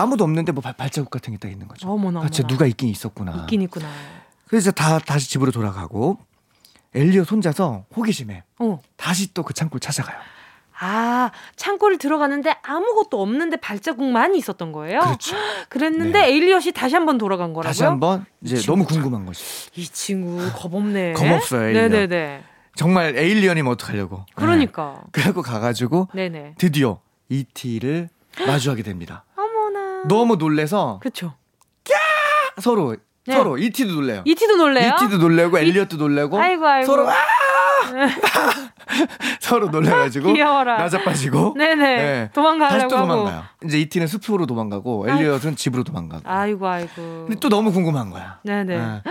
아무도 0.00 0.24
없는데 0.24 0.52
뭐 0.52 0.62
발 0.62 0.90
자국 0.90 1.10
같은 1.10 1.32
게 1.32 1.38
딱 1.38 1.50
있는 1.50 1.68
거죠. 1.68 1.88
어머나. 1.90 2.20
그렇죠. 2.20 2.46
누가 2.46 2.66
있긴 2.66 2.88
있었구나. 2.88 3.32
있긴 3.42 3.62
있구나. 3.62 3.88
그래서 4.48 4.70
다 4.70 4.98
다시 4.98 5.28
집으로 5.30 5.50
돌아가고 5.52 6.18
엘리엇 6.94 7.30
혼자서 7.30 7.84
호기심에 7.96 8.42
어. 8.58 8.80
다시 8.96 9.32
또 9.34 9.42
그 9.44 9.54
창고를 9.54 9.80
찾아가요. 9.80 10.18
아, 10.82 11.30
창고를 11.56 11.98
들어가는데 11.98 12.56
아무것도 12.62 13.20
없는데 13.20 13.58
발자국만 13.58 14.34
있었던 14.34 14.72
거예요? 14.72 15.00
그렇죠. 15.00 15.36
그랬는데 15.68 16.20
네. 16.20 16.28
에일리엇이 16.30 16.72
다시 16.72 16.94
한번 16.94 17.18
돌아간 17.18 17.52
거라고요? 17.52 17.68
다시 17.68 17.84
한번 17.84 18.24
이제 18.40 18.56
너무 18.66 18.84
궁금한 18.86 19.26
거지. 19.26 19.44
이 19.76 19.84
친구 19.86 20.50
겁없네. 20.54 21.12
겁없어요, 21.20 21.64
에일리엇. 21.68 21.90
네네네. 21.90 22.44
정말 22.76 23.14
에일리언이면 23.16 23.70
어떡하려고. 23.72 24.24
그러니까. 24.34 25.02
네. 25.04 25.08
그래고 25.12 25.42
가가지고 25.42 26.08
네네. 26.14 26.54
드디어 26.56 27.00
이티를 27.28 28.08
마주하게 28.46 28.82
됩니다. 28.82 29.24
너무 30.08 30.36
놀래서 30.36 30.98
그렇죠. 31.00 31.34
서로 32.60 32.96
네. 33.26 33.34
서로 33.34 33.58
이티도 33.58 33.92
놀래요. 33.92 34.22
이티도 34.24 34.56
놀래요? 34.56 34.94
이티도 34.94 35.18
놀래고 35.18 35.58
엘리엇도 35.58 35.96
놀래고 35.96 36.38
아이고 36.38 36.66
아이고. 36.66 36.86
서로 36.86 37.08
아! 37.08 37.14
서로 39.40 39.68
놀래가지고 39.68 40.32
귀여워라. 40.32 40.78
나자빠지고 40.78 41.54
네네 41.56 41.96
네. 41.96 42.30
도망가려고 42.34 42.78
다시 42.78 42.88
또 42.88 42.96
도망가요. 42.96 43.44
이제 43.64 43.80
이티는 43.80 44.06
숲으로 44.06 44.46
도망가고 44.46 45.08
엘리엇은 45.08 45.56
집으로 45.56 45.84
도망가고. 45.84 46.22
아이고 46.28 46.66
아이고. 46.66 47.26
근데 47.26 47.36
또 47.40 47.48
너무 47.48 47.72
궁금한 47.72 48.10
거야. 48.10 48.40
네네. 48.42 48.76
네. 48.78 49.02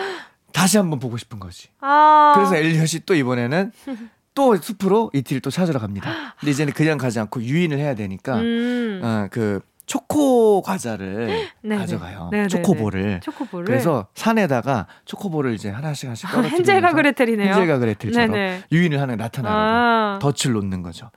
다시 0.53 0.77
한번 0.77 0.99
보고 0.99 1.17
싶은 1.17 1.39
거지. 1.39 1.69
아. 1.81 2.33
그래서 2.35 2.55
엘리엇이 2.55 3.05
또 3.05 3.15
이번에는 3.15 3.71
또 4.33 4.55
숲으로 4.55 5.11
이티를 5.13 5.41
또 5.41 5.49
찾으러 5.49 5.79
갑니다. 5.79 6.35
근데 6.39 6.51
이제는 6.51 6.73
그냥 6.73 6.97
가지 6.97 7.19
않고 7.19 7.41
유인을 7.43 7.77
해야 7.77 7.93
되니까 7.95 8.37
음. 8.37 9.01
어, 9.03 9.27
그 9.31 9.61
초코 9.89 10.61
과자를 10.61 11.47
네네. 11.63 11.77
가져가요. 11.81 12.29
네네네. 12.31 12.47
초코볼을. 12.47 13.21
초코볼을. 13.23 13.65
그래서 13.65 14.05
산에다가 14.13 14.85
초코볼을 15.05 15.55
이제 15.55 15.71
하나씩 15.71 16.05
하나씩 16.05 16.29
떨어뜨리면서 16.29 16.57
헨젤과 16.57 16.93
그레텔이네요. 16.93 17.49
헨젤과 17.49 17.79
그레텔처럼 17.79 18.31
네네. 18.31 18.63
유인을 18.71 19.01
하는 19.01 19.17
나타나는 19.17 19.57
아. 19.57 20.19
덫을 20.21 20.53
놓는 20.53 20.83
거죠. 20.83 21.09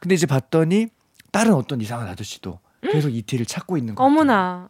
근데 0.00 0.14
이제 0.14 0.26
봤더니 0.26 0.88
다른 1.32 1.54
어떤 1.54 1.80
이상한 1.80 2.08
아저씨도 2.08 2.58
계속 2.92 3.08
이티를 3.08 3.46
찾고 3.46 3.78
있는 3.78 3.94
거예요. 3.94 4.06
어머나. 4.06 4.68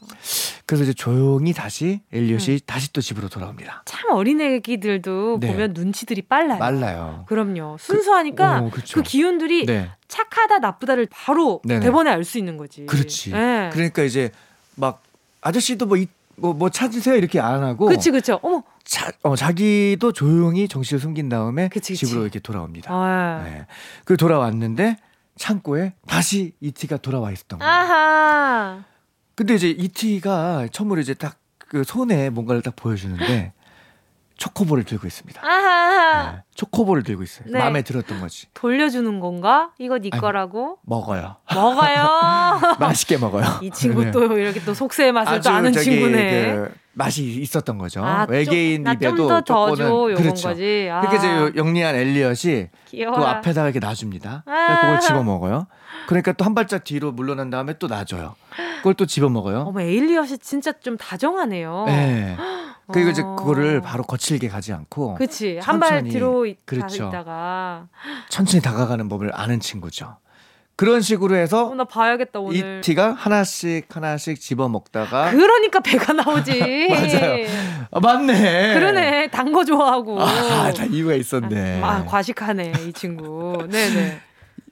그래서 0.70 0.84
이제 0.84 0.92
조용히 0.92 1.52
다시 1.52 2.00
엘리엇이 2.12 2.52
음. 2.52 2.58
다시 2.64 2.92
또 2.92 3.00
집으로 3.00 3.28
돌아옵니다. 3.28 3.82
참 3.86 4.12
어린애기들도 4.12 5.38
네. 5.40 5.48
보면 5.48 5.72
눈치들이 5.72 6.22
빨라요. 6.22 6.60
빨라요. 6.60 7.24
그럼요. 7.26 7.76
순수하니까 7.80 8.60
그, 8.60 8.66
오, 8.66 8.70
그 8.94 9.02
기운들이 9.02 9.66
네. 9.66 9.90
착하다 10.06 10.60
나쁘다를 10.60 11.08
바로 11.10 11.60
네네. 11.64 11.80
대본에 11.80 12.10
알 12.10 12.22
수 12.22 12.38
있는 12.38 12.56
거지. 12.56 12.86
그렇지. 12.86 13.32
네. 13.32 13.70
그러니까 13.72 14.04
이제 14.04 14.30
막 14.76 15.02
아저씨도 15.40 15.86
뭐, 15.86 15.96
이, 15.96 16.06
뭐, 16.36 16.52
뭐 16.52 16.70
찾으세요 16.70 17.16
이렇게 17.16 17.40
안 17.40 17.64
하고. 17.64 17.86
그렇지, 17.86 18.12
그렇죠. 18.12 18.38
어머. 18.40 18.62
자, 18.84 19.10
어, 19.24 19.34
자기도 19.34 20.12
조용히 20.12 20.68
정신을 20.68 21.00
숨긴 21.00 21.28
다음에 21.28 21.68
그치, 21.68 21.94
그치. 21.94 22.06
집으로 22.06 22.22
이렇게 22.22 22.38
돌아옵니다. 22.38 22.92
아. 22.94 23.42
네. 23.44 23.66
그 24.04 24.16
돌아왔는데 24.16 24.98
창고에 25.34 25.94
다시 26.06 26.52
이티가 26.60 26.98
돌아와 26.98 27.32
있었던 27.32 27.58
거예요. 27.58 27.72
아하. 27.72 28.84
근데 29.40 29.54
이제 29.54 29.70
이티가 29.70 30.68
처음으로 30.70 31.00
이제 31.00 31.14
딱 31.14 31.40
그 31.70 31.84
손에 31.84 32.30
뭔가를 32.30 32.62
딱 32.62 32.74
보여주는데 32.74 33.52
초코볼을 34.36 34.82
들고 34.82 35.06
있습니다. 35.06 35.40
네, 35.40 36.42
초코볼을 36.56 37.04
들고 37.04 37.22
있어요. 37.22 37.46
네. 37.48 37.60
마음에 37.60 37.82
들었던 37.82 38.20
거지. 38.20 38.48
돌려주는 38.54 39.20
건가? 39.20 39.70
이거 39.78 40.00
네 40.00 40.10
거라고? 40.10 40.78
먹어요. 40.82 41.36
먹어요. 41.54 42.58
맛있게 42.80 43.18
먹어요. 43.18 43.44
이 43.62 43.70
친구 43.70 44.04
네. 44.04 44.10
또 44.10 44.36
이렇게 44.36 44.60
또 44.64 44.74
속세의 44.74 45.12
맛을 45.12 45.40
또 45.42 45.50
아는 45.50 45.72
친구네. 45.72 46.56
그 46.56 46.74
맛이 46.94 47.24
있었던 47.40 47.78
거죠. 47.78 48.04
아, 48.04 48.26
외계인 48.28 48.84
좀, 48.84 48.94
입에도 48.94 49.44
조금은 49.44 50.14
그렇죠. 50.16 50.48
거지. 50.48 50.88
아. 50.90 51.00
그렇게 51.02 51.18
이제 51.18 51.52
영리한 51.54 51.94
엘리엇이 51.94 52.68
귀여워라. 52.86 53.20
그 53.20 53.26
앞에다가 53.28 53.68
이렇게 53.68 53.78
놔줍니다. 53.78 54.42
아. 54.44 54.80
그걸 54.80 55.00
집어 55.00 55.22
먹어요. 55.22 55.68
그러니까 56.10 56.32
또 56.32 56.44
한 56.44 56.54
발짝 56.56 56.82
뒤로 56.82 57.12
물러난 57.12 57.50
다음에 57.50 57.74
또 57.78 57.86
놔줘요. 57.86 58.34
그걸 58.78 58.94
또 58.94 59.06
집어 59.06 59.28
먹어요. 59.28 59.60
어머 59.60 59.80
엘리엇이 59.80 60.38
진짜 60.38 60.72
좀 60.72 60.96
다정하네요. 60.96 61.84
네. 61.86 62.36
그리고 62.92 63.10
이제 63.10 63.22
그거를 63.22 63.80
바로 63.80 64.02
거칠게 64.02 64.48
가지 64.48 64.72
않고 64.72 65.14
그렇지 65.14 65.60
한 65.62 65.78
발 65.78 66.02
뒤로 66.02 66.44
그렇죠. 66.64 67.06
있다가 67.08 67.86
천천히 68.28 68.60
다가가는 68.60 69.08
법을 69.08 69.30
아는 69.32 69.60
친구죠. 69.60 70.16
그런 70.74 71.00
식으로 71.02 71.36
해서 71.36 71.66
어, 71.68 71.74
나 71.74 71.84
봐야겠다 71.84 72.40
오늘 72.40 72.78
이 72.78 72.80
티가 72.80 73.12
하나씩 73.12 73.94
하나씩 73.94 74.40
집어 74.40 74.68
먹다가 74.68 75.30
그러니까 75.30 75.78
배가 75.80 76.14
나오지 76.14 76.88
맞아요 76.88 77.46
아, 77.92 78.00
맞네 78.00 78.74
그러네 78.74 79.28
단 79.30 79.52
거 79.52 79.62
좋아하고 79.64 80.20
아다 80.20 80.86
이유가 80.86 81.12
있었네 81.14 81.82
아 81.82 82.02
과식하네 82.06 82.72
이 82.88 82.92
친구 82.94 83.58
네네 83.70 84.20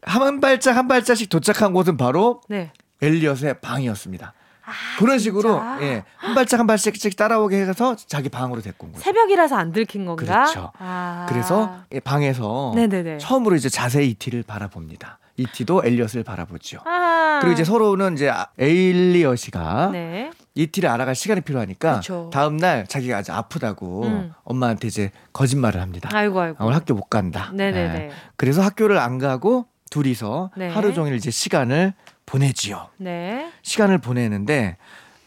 한 0.02 0.40
발짝 0.40 0.76
한 0.76 0.88
발짝씩 0.88 1.28
도착한 1.28 1.72
곳은 1.72 1.96
바로 1.96 2.40
네. 2.48 2.72
엘리엇의 3.02 3.60
방이었습니다 3.60 4.32
아, 4.64 4.70
그런 4.98 5.18
식으로 5.18 5.62
예, 5.80 6.04
한 6.16 6.34
발짝 6.34 6.60
한 6.60 6.66
발짝씩 6.66 7.16
따라오게 7.16 7.56
해서 7.56 7.96
자기 7.96 8.28
방으로 8.28 8.60
데리고 8.60 8.86
온 8.86 8.92
거예요. 8.92 9.02
새벽이라서 9.02 9.56
안 9.56 9.72
들킨 9.72 10.04
건가? 10.04 10.22
그렇죠. 10.22 10.72
아. 10.78 11.24
그래서 11.28 11.78
방에서 12.04 12.72
네네네. 12.74 13.16
처음으로 13.18 13.56
이제 13.56 13.70
자세히 13.70 14.10
이티를 14.10 14.42
바라봅니다. 14.46 15.18
이티도 15.38 15.82
엘리엇을 15.86 16.22
바라보죠. 16.22 16.80
아. 16.84 17.38
그리고 17.40 17.54
이제 17.54 17.64
서로는 17.64 18.14
이제 18.14 18.30
에일리엇이가 18.58 19.90
네. 19.92 20.30
이티를 20.54 20.90
알아갈 20.90 21.14
시간이 21.14 21.40
필요하니까. 21.42 22.02
다음 22.32 22.56
날 22.56 22.86
자기가 22.86 23.18
아주 23.18 23.32
아프다고 23.32 24.04
음. 24.04 24.32
엄마한테 24.44 24.88
이제 24.88 25.12
거짓말을 25.32 25.80
합니다. 25.80 26.10
아이고 26.12 26.40
아이고. 26.40 26.62
오늘 26.62 26.74
학교 26.74 26.92
못 26.94 27.04
간다. 27.04 27.52
네네네. 27.54 27.92
네. 27.98 28.10
그래서 28.36 28.60
학교를 28.62 28.98
안 28.98 29.18
가고 29.18 29.66
둘이서 29.90 30.50
네. 30.56 30.68
하루 30.68 30.92
종일 30.92 31.14
이제 31.14 31.30
시간을 31.30 31.94
보내지요. 32.26 32.88
네. 32.98 33.50
시간을 33.62 33.98
보내는데 33.98 34.76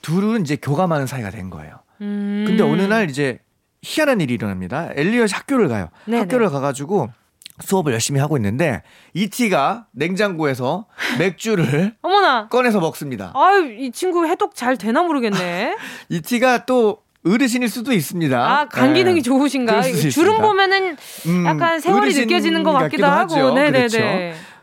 둘은 0.02 0.41
이제 0.41 0.56
교감하는 0.56 1.08
사이가 1.08 1.30
된 1.32 1.50
거예요. 1.50 1.80
음. 2.02 2.45
근데 2.47 2.63
어느 2.63 2.82
날 2.84 3.10
이제 3.10 3.39
희한한 3.84 4.21
일이 4.21 4.34
일어납니다. 4.36 4.89
엘리엇이 4.95 5.34
학교를 5.36 5.67
가요. 5.67 5.89
네네. 6.06 6.19
학교를 6.19 6.50
가가지고 6.50 7.10
수업을 7.60 7.93
열심히 7.93 8.19
하고 8.19 8.38
있는데 8.38 8.82
이티가 9.13 9.88
냉장고에서 9.91 10.86
맥주를 11.19 11.95
어머나 12.02 12.47
꺼내서 12.50 12.80
먹습니다. 12.80 13.32
아유 13.36 13.74
이 13.78 13.91
친구 13.91 14.26
해독 14.26 14.56
잘 14.56 14.78
되나 14.78 15.04
모르겠네. 15.04 15.76
이티가 16.10 16.65
또 16.65 17.04
어르신일 17.24 17.69
수도 17.69 17.93
있습니다. 17.93 18.36
아, 18.36 18.67
간 18.67 18.95
기능이 18.95 19.17
네. 19.17 19.21
좋으신가? 19.21 19.84
주름 20.12 20.41
보면은 20.41 20.97
음, 21.28 21.45
약간 21.45 21.80
세월이 21.80 22.15
느껴지는 22.15 22.63
것 22.63 22.71
같기도, 22.74 23.04
같기도 23.04 23.38
하고. 23.39 23.54
네네네. 23.54 23.88
그렇죠. 23.88 23.97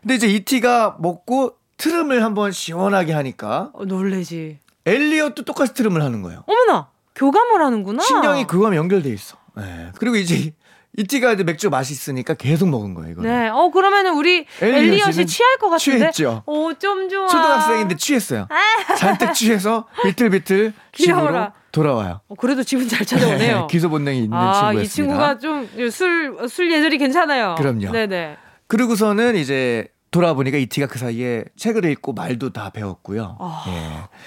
근데 0.00 0.14
이제 0.14 0.26
이티가 0.26 0.96
먹고 1.00 1.54
트름을 1.76 2.22
한번 2.24 2.52
시원하게 2.52 3.12
하니까 3.12 3.70
어, 3.72 3.84
놀래지. 3.84 4.58
엘리엇도 4.86 5.44
똑같이 5.44 5.74
트름을 5.74 6.02
하는 6.02 6.22
거예요. 6.22 6.44
어머나 6.46 6.88
교감을 7.14 7.62
하는구나. 7.62 8.02
신경이 8.02 8.46
그거와 8.46 8.74
연결돼 8.76 9.10
있어. 9.10 9.36
네. 9.56 9.90
그리고 9.98 10.16
이제 10.16 10.52
이티가 10.96 11.32
이제 11.32 11.44
맥주 11.44 11.68
맛있으니까 11.68 12.34
계속 12.34 12.68
먹은 12.68 12.94
거예요. 12.94 13.12
이거. 13.12 13.22
네. 13.22 13.48
어 13.48 13.70
그러면은 13.70 14.14
우리 14.14 14.46
엘리엇이 14.60 15.26
취할 15.26 15.58
것 15.58 15.68
같은데. 15.68 15.98
취했죠. 16.10 16.42
오좀 16.46 17.08
좋아. 17.08 17.26
초등학생인데 17.28 17.96
취했어요. 17.96 18.48
아. 18.48 18.94
잔뜩 18.94 19.34
취해서 19.34 19.86
비틀비틀 20.02 20.72
집으로 20.94 21.48
돌아와요. 21.70 22.20
어, 22.28 22.34
그래도 22.34 22.62
집은 22.64 22.88
잘 22.88 23.04
찾아오네요. 23.04 23.60
네, 23.60 23.66
기소 23.70 23.90
본능이 23.90 24.24
있는 24.24 24.36
아, 24.36 24.70
친구였습니다. 24.70 24.82
이 24.82 24.88
친구가 24.88 25.38
좀 25.38 25.68
술술 25.90 26.72
예절이 26.72 26.98
괜찮아요. 26.98 27.54
그럼요. 27.58 27.92
네네. 27.92 28.36
그리고서는 28.68 29.36
이제 29.36 29.88
돌아보니까 30.10 30.56
이티가 30.58 30.86
그 30.86 30.98
사이에 30.98 31.44
책을 31.56 31.84
읽고 31.84 32.12
말도 32.12 32.52
다 32.52 32.70
배웠고요. 32.70 33.36
아, 33.40 33.64
예. 33.68 34.18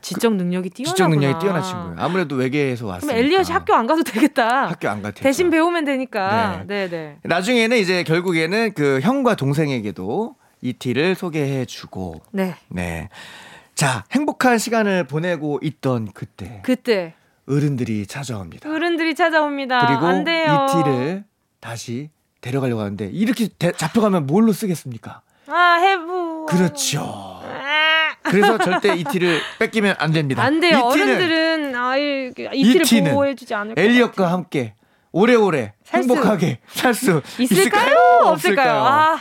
지적 0.00 0.36
능력이 0.36 0.70
뛰어나 0.70 0.90
지적 0.92 1.10
능력이 1.10 1.40
뛰어난 1.40 1.62
친구예요. 1.62 1.96
아무래도 1.98 2.36
외계에서. 2.36 2.86
그럼 3.00 3.10
엘리엇이 3.10 3.52
학교 3.52 3.74
안 3.74 3.86
가도 3.86 4.04
되겠다. 4.04 4.68
학교 4.68 4.88
안 4.88 5.02
가도 5.02 5.20
대신 5.20 5.50
배우면 5.50 5.84
되니까. 5.84 6.64
네. 6.66 6.88
네, 6.88 6.88
네. 6.88 7.18
나중에는 7.24 7.76
이제 7.76 8.04
결국에는 8.04 8.72
그 8.74 9.00
형과 9.02 9.34
동생에게도 9.34 10.36
이티를 10.62 11.16
소개해 11.16 11.64
주고 11.64 12.22
네. 12.30 12.54
네. 12.68 13.08
자, 13.74 14.04
행복한 14.12 14.58
시간을 14.58 15.04
보내고 15.06 15.58
있던 15.62 16.12
그때. 16.12 16.60
그때 16.62 17.14
어른들이 17.48 18.06
찾아옵니다. 18.06 18.70
어른들이 18.70 19.14
찾아옵니다. 19.14 19.86
그리고 19.86 20.06
안 20.06 20.20
이티를 20.20 21.24
다시 21.60 22.10
데려가려고 22.46 22.80
하는데 22.80 23.06
이렇게 23.12 23.48
대, 23.58 23.72
잡혀가면 23.72 24.26
뭘로 24.26 24.52
쓰겠습니까? 24.52 25.20
아, 25.48 25.74
해부. 25.80 26.46
그렇죠. 26.48 27.00
아. 27.02 28.14
그래서 28.22 28.58
절대 28.58 28.94
이티를 28.96 29.40
뺏기면 29.58 29.96
안 29.98 30.12
됩니다. 30.12 30.42
안 30.42 30.60
돼요. 30.60 30.78
어른들은 30.80 31.74
아이 31.74 32.32
이티를 32.52 33.10
보호해주지 33.12 33.54
않을 33.54 33.74
거예요. 33.74 33.90
엘리엇과 33.90 34.30
함께 34.32 34.74
오래오래 35.12 35.72
행복하게 35.92 36.58
살 36.68 36.94
수 36.94 37.22
있을까요? 37.38 37.94
없을까요? 38.24 38.32
없을까요? 38.32 38.84
아. 38.84 39.20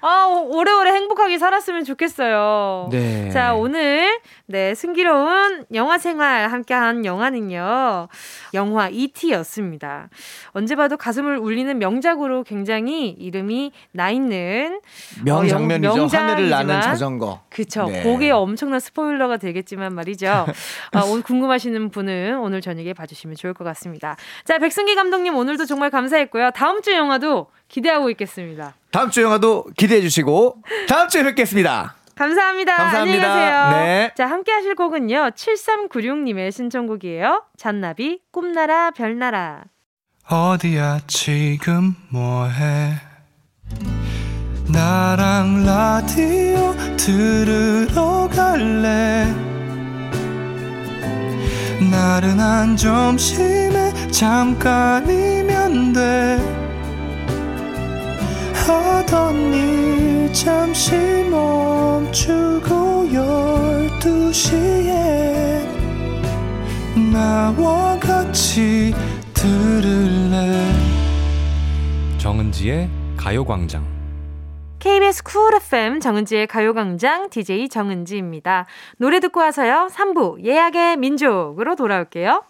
아, 0.00 0.26
오래오래 0.26 0.92
행복하게 0.92 1.38
살았으면 1.38 1.84
좋겠어요. 1.84 2.88
네. 2.90 3.30
자, 3.30 3.54
오늘, 3.54 4.20
네, 4.46 4.74
승기로운 4.74 5.64
영화 5.74 5.98
생활 5.98 6.48
함께한 6.50 7.04
영화는요, 7.04 8.08
영화 8.54 8.88
E.T.였습니다. 8.88 10.08
언제 10.52 10.76
봐도 10.76 10.96
가슴을 10.96 11.38
울리는 11.38 11.78
명작으로 11.78 12.44
굉장히 12.44 13.08
이름이 13.08 13.72
나 13.92 14.10
있는 14.10 14.80
명장면이죠. 15.24 16.04
어, 16.04 16.06
하늘을 16.06 16.48
나는 16.48 16.80
자전거. 16.80 17.40
그쵸. 17.50 17.86
네. 17.86 18.02
그게 18.02 18.30
엄청난 18.30 18.78
스포일러가 18.80 19.36
되겠지만 19.36 19.94
말이죠. 19.94 20.46
아, 20.92 21.00
오늘 21.10 21.22
궁금하시는 21.22 21.90
분은 21.90 22.38
오늘 22.38 22.60
저녁에 22.60 22.92
봐주시면 22.92 23.36
좋을 23.36 23.52
것 23.52 23.64
같습니다. 23.64 24.16
자, 24.44 24.58
백승기 24.58 24.94
감독님 24.94 25.34
오늘도 25.34 25.64
정말 25.64 25.90
감사했고요. 25.90 26.52
다음 26.52 26.82
주 26.82 26.92
영화도 26.92 27.48
기대하고 27.68 28.10
있겠습니다. 28.10 28.74
다음 28.90 29.10
주 29.10 29.22
영화도 29.22 29.66
기대해 29.76 30.00
주시고 30.00 30.62
다음 30.88 31.08
주에 31.08 31.22
뵙겠습니다. 31.22 31.94
감사합니다. 32.14 32.76
감사합니다. 32.76 33.00
안녕히 33.00 33.20
가세요. 33.20 33.84
네. 33.84 34.10
자, 34.16 34.26
함께 34.26 34.50
하실 34.50 34.74
곡은요. 34.74 35.30
7396님의 35.36 36.50
신청곡이에요. 36.50 37.44
잔나비, 37.56 38.20
꿈나라, 38.32 38.90
별나라. 38.90 39.62
어디야, 40.28 40.98
지금 41.06 41.94
뭐해? 42.10 42.94
나랑 44.72 45.64
라디오 45.64 46.74
들으러 46.96 48.28
갈래? 48.28 49.26
나른한 51.90 52.76
점심에 52.76 53.92
잠깐이면 54.10 55.92
돼. 55.92 56.57
하던 58.72 59.54
일 59.54 60.32
잠시 60.32 60.94
멈추고 61.30 63.12
열두 63.12 64.32
시에 64.32 65.66
나와 67.12 67.98
같이 67.98 68.92
들을래 69.32 70.72
정은지의 72.18 72.90
가요광장 73.16 73.86
KBS 74.78 75.22
쿨 75.24 75.54
FM 75.54 76.00
정은지의 76.00 76.46
가요광장 76.46 77.30
DJ 77.30 77.68
정은지입니다. 77.68 78.66
노래 78.98 79.18
듣고 79.18 79.40
와서요. 79.40 79.88
3부 79.90 80.44
예약의 80.44 80.98
민족으로 80.98 81.74
돌아올게요. 81.74 82.44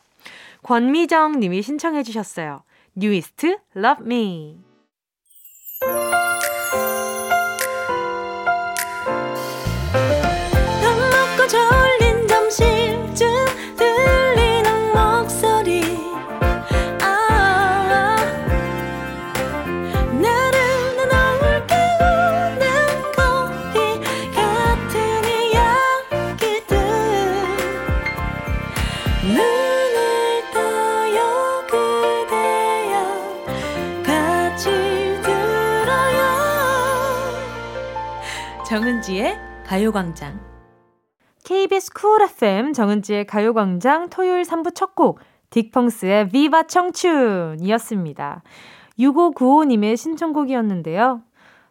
권미정 0.62 1.40
님이 1.40 1.62
신청해 1.62 2.02
주셨어요. 2.02 2.62
뉴이스트 2.96 3.58
Love 3.76 4.04
Me 4.04 4.67
가요광장. 39.98 40.38
KBS 41.42 41.92
쿨 41.92 42.22
FM 42.22 42.72
정은지의 42.72 43.26
가요광장 43.26 44.10
토요일 44.10 44.42
3부 44.42 44.72
첫 44.74 44.94
곡, 44.94 45.18
딕펑스의 45.50 46.30
비바 46.30 46.68
청춘이었습니다. 46.68 48.42
6595님의 48.98 49.96
신청곡이었는데요. 49.96 51.22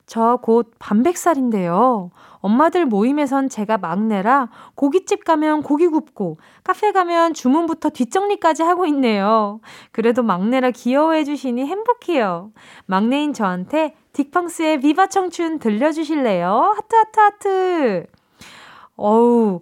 저 0.07 0.39
곧 0.41 0.71
반백살인데요. 0.79 2.11
엄마들 2.39 2.85
모임에선 2.85 3.49
제가 3.49 3.77
막내라 3.77 4.49
고깃집 4.75 5.25
가면 5.25 5.63
고기 5.63 5.87
굽고 5.87 6.37
카페 6.63 6.93
가면 6.93 7.33
주문부터 7.33 7.89
뒷정리까지 7.89 8.63
하고 8.63 8.85
있네요. 8.85 9.59
그래도 9.91 10.23
막내라 10.23 10.71
귀여워해 10.71 11.25
주시니 11.25 11.65
행복해요. 11.65 12.51
막내인 12.85 13.33
저한테 13.33 13.95
딕펑스의 14.13 14.81
비바 14.81 15.07
청춘 15.07 15.59
들려주실래요? 15.59 16.73
하트, 16.77 16.95
하트, 16.95 17.19
하트. 17.19 18.16
어우, 18.97 19.59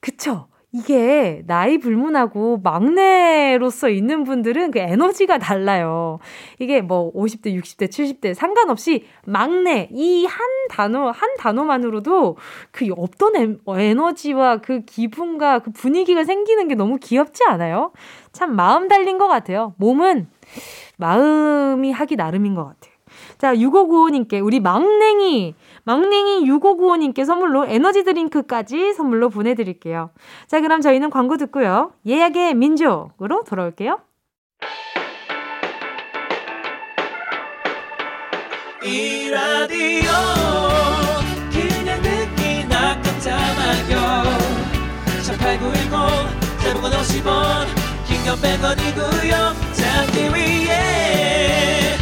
그쵸. 0.00 0.48
이게 0.74 1.42
나이 1.46 1.76
불문하고 1.76 2.60
막내로서 2.64 3.90
있는 3.90 4.24
분들은 4.24 4.70
그 4.70 4.78
에너지가 4.78 5.36
달라요. 5.36 6.18
이게 6.58 6.80
뭐 6.80 7.12
50대, 7.12 7.54
60대, 7.60 7.88
70대 7.90 8.32
상관없이 8.32 9.04
막내 9.26 9.90
이 9.92 10.24
한 10.26 10.48
단어 10.70 11.10
한 11.10 11.36
단어만으로도 11.36 12.38
그 12.70 12.88
없던 12.96 13.60
에너지와 13.68 14.58
그 14.62 14.80
기분과 14.86 15.58
그 15.58 15.72
분위기가 15.72 16.24
생기는 16.24 16.66
게 16.68 16.74
너무 16.74 16.96
귀엽지 16.98 17.44
않아요? 17.44 17.92
참 18.32 18.56
마음 18.56 18.88
달린 18.88 19.18
것 19.18 19.28
같아요. 19.28 19.74
몸은 19.76 20.28
마음이 20.96 21.92
하기 21.92 22.16
나름인 22.16 22.54
것 22.54 22.64
같아요. 22.64 22.91
자, 23.42 23.56
6595님께 23.56 24.40
우리 24.40 24.60
막냉이, 24.60 25.56
막냉이 25.82 26.48
6595님께 26.48 27.24
선물로 27.24 27.66
에너지 27.66 28.04
드링크까지 28.04 28.92
선물로 28.92 29.30
보내드릴게요. 29.30 30.10
자, 30.46 30.60
그럼 30.60 30.80
저희는 30.80 31.10
광고 31.10 31.36
듣고요. 31.36 31.90
예약의 32.06 32.54
민족으로 32.54 33.42
돌아올게요. 33.42 33.98
이 38.84 39.28
라디오 39.28 40.12
그냥 41.50 42.00
듣기나 42.00 43.02
깜짝마요 43.02 44.22
18910 45.20 46.62
대목원 46.62 46.92
50원 46.92 47.66
긴건 48.06 48.36
100원이고요 48.36 49.74
잠기 49.74 50.28
위에 50.32 52.01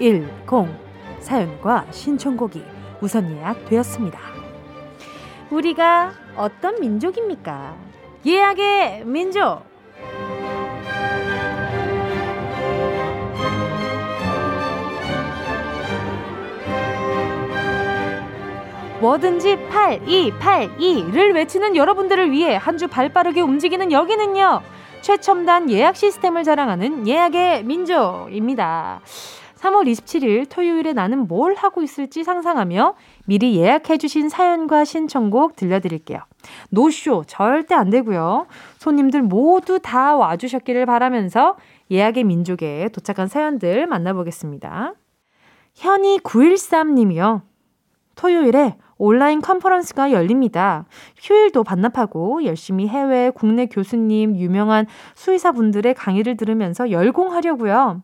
910 0.00 0.66
사연과 1.20 1.86
신청곡이 1.90 2.64
우선 3.02 3.30
예약되었습니다. 3.36 4.18
우리가 5.50 6.12
어떤 6.36 6.80
민족입니까? 6.80 7.76
예약의 8.24 9.04
민족! 9.04 9.62
뭐든지 19.00 19.56
8282를 19.70 21.34
외치는 21.34 21.74
여러분들을 21.76 22.30
위해 22.30 22.56
한 22.56 22.76
주 22.80 22.88
발빠르게 22.88 23.42
움직이는 23.42 23.92
여기는요. 23.92 24.62
최첨단 25.02 25.70
예약 25.70 25.96
시스템을 25.96 26.44
자랑하는 26.44 27.06
예약의 27.06 27.64
민족입니다. 27.64 29.00
3월 29.60 29.90
27일 29.90 30.48
토요일에 30.48 30.94
나는 30.94 31.28
뭘 31.28 31.54
하고 31.54 31.82
있을지 31.82 32.24
상상하며 32.24 32.94
미리 33.26 33.56
예약해주신 33.56 34.30
사연과 34.30 34.84
신청곡 34.86 35.54
들려드릴게요. 35.54 36.20
노쇼 36.70 37.24
절대 37.26 37.74
안 37.74 37.90
되고요. 37.90 38.46
손님들 38.78 39.20
모두 39.20 39.78
다 39.78 40.16
와주셨기를 40.16 40.86
바라면서 40.86 41.56
예약의 41.90 42.24
민족에 42.24 42.88
도착한 42.88 43.28
사연들 43.28 43.86
만나보겠습니다. 43.86 44.94
현이 45.74 46.20
913님이요. 46.20 47.42
토요일에 48.16 48.76
온라인 48.96 49.40
컨퍼런스가 49.40 50.12
열립니다. 50.12 50.86
휴일도 51.18 51.64
반납하고 51.64 52.44
열심히 52.44 52.88
해외, 52.88 53.30
국내 53.34 53.66
교수님, 53.66 54.36
유명한 54.36 54.86
수의사분들의 55.14 55.94
강의를 55.94 56.36
들으면서 56.36 56.90
열공하려고요. 56.90 58.02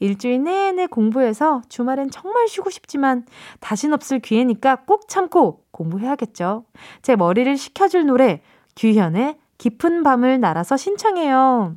일주일 0.00 0.44
내내 0.44 0.86
공부해서 0.86 1.62
주말엔 1.68 2.10
정말 2.10 2.48
쉬고 2.48 2.70
싶지만 2.70 3.26
다신 3.60 3.92
없을 3.92 4.20
기회니까 4.20 4.76
꼭 4.86 5.08
참고 5.08 5.64
공부해야겠죠. 5.70 6.64
제 7.02 7.16
머리를 7.16 7.56
식혀줄 7.56 8.06
노래 8.06 8.42
규현의 8.76 9.38
깊은 9.58 10.02
밤을 10.02 10.40
날아서 10.40 10.76
신청해요. 10.76 11.76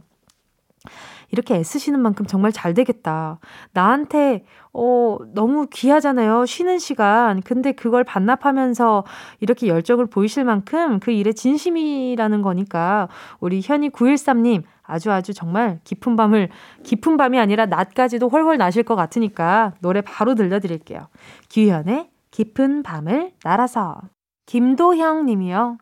이렇게 1.32 1.56
애쓰시는 1.56 2.00
만큼 2.00 2.26
정말 2.26 2.52
잘 2.52 2.74
되겠다. 2.74 3.40
나한테, 3.74 4.46
어, 4.74 5.18
너무 5.34 5.68
귀하잖아요. 5.70 6.46
쉬는 6.46 6.80
시간. 6.80 7.42
근데 7.42 7.74
그걸 7.74 8.04
반납하면서 8.04 9.04
이렇게 9.42 9.68
열정을 9.68 10.06
보이실 10.06 10.46
만큼 10.46 11.00
그 11.00 11.12
일에 11.12 11.34
진심이라는 11.34 12.42
거니까 12.42 13.10
우리 13.40 13.62
현이 13.62 13.90
913님 13.90 14.64
아주 14.84 15.12
아주 15.12 15.34
정말 15.34 15.80
깊은 15.84 16.16
밤을, 16.16 16.50
깊은 16.84 17.18
밤이 17.18 17.40
아니라 17.40 17.66
낮까지도 17.66 18.30
훨훨 18.30 18.58
나실 18.58 18.84
것 18.84 18.96
같으니까 18.96 19.74
노래 19.82 20.02
바로 20.02 20.36
들려드릴게요. 20.36 21.08
규현의 21.50 22.10
깊은 22.32 22.84
밤을 22.84 23.34
날아서. 23.44 24.02
김도형 24.46 25.26
님이요. 25.26 25.78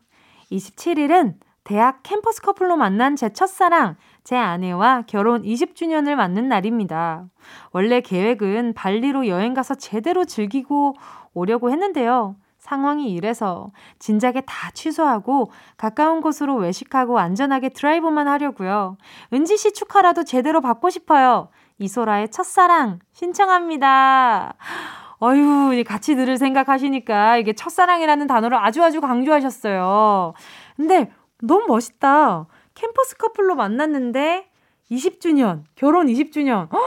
27일은 0.52 1.34
대학 1.64 2.02
캠퍼스 2.02 2.40
커플로 2.42 2.76
만난 2.76 3.14
제 3.16 3.32
첫사랑, 3.32 3.96
제 4.24 4.36
아내와 4.36 5.04
결혼 5.06 5.42
20주년을 5.42 6.14
맞는 6.14 6.48
날입니다. 6.48 7.26
원래 7.72 8.00
계획은 8.00 8.74
발리로 8.74 9.28
여행 9.28 9.54
가서 9.54 9.74
제대로 9.74 10.24
즐기고 10.24 10.94
오려고 11.34 11.70
했는데요. 11.70 12.36
상황이 12.58 13.12
이래서 13.12 13.70
진작에 13.98 14.42
다 14.46 14.70
취소하고 14.72 15.50
가까운 15.76 16.20
곳으로 16.20 16.56
외식하고 16.56 17.18
안전하게 17.18 17.70
드라이브만 17.70 18.28
하려고요. 18.28 18.96
은지 19.32 19.56
씨 19.56 19.72
축하라도 19.72 20.24
제대로 20.24 20.60
받고 20.60 20.90
싶어요. 20.90 21.48
이소라의 21.78 22.30
첫사랑 22.30 23.00
신청합니다. 23.12 24.54
어휴, 25.20 25.82
같이 25.84 26.14
들을 26.14 26.36
생각하시니까 26.36 27.38
이게 27.38 27.54
첫사랑이라는 27.54 28.26
단어를 28.26 28.58
아주 28.58 28.82
아주 28.84 29.00
강조하셨어요. 29.00 30.34
근데 30.76 31.10
너무 31.42 31.66
멋있다. 31.66 32.46
캠퍼스 32.80 33.16
커플로 33.18 33.56
만났는데 33.56 34.48
20주년, 34.90 35.64
결혼 35.74 36.06
20주년. 36.06 36.72
허, 36.72 36.78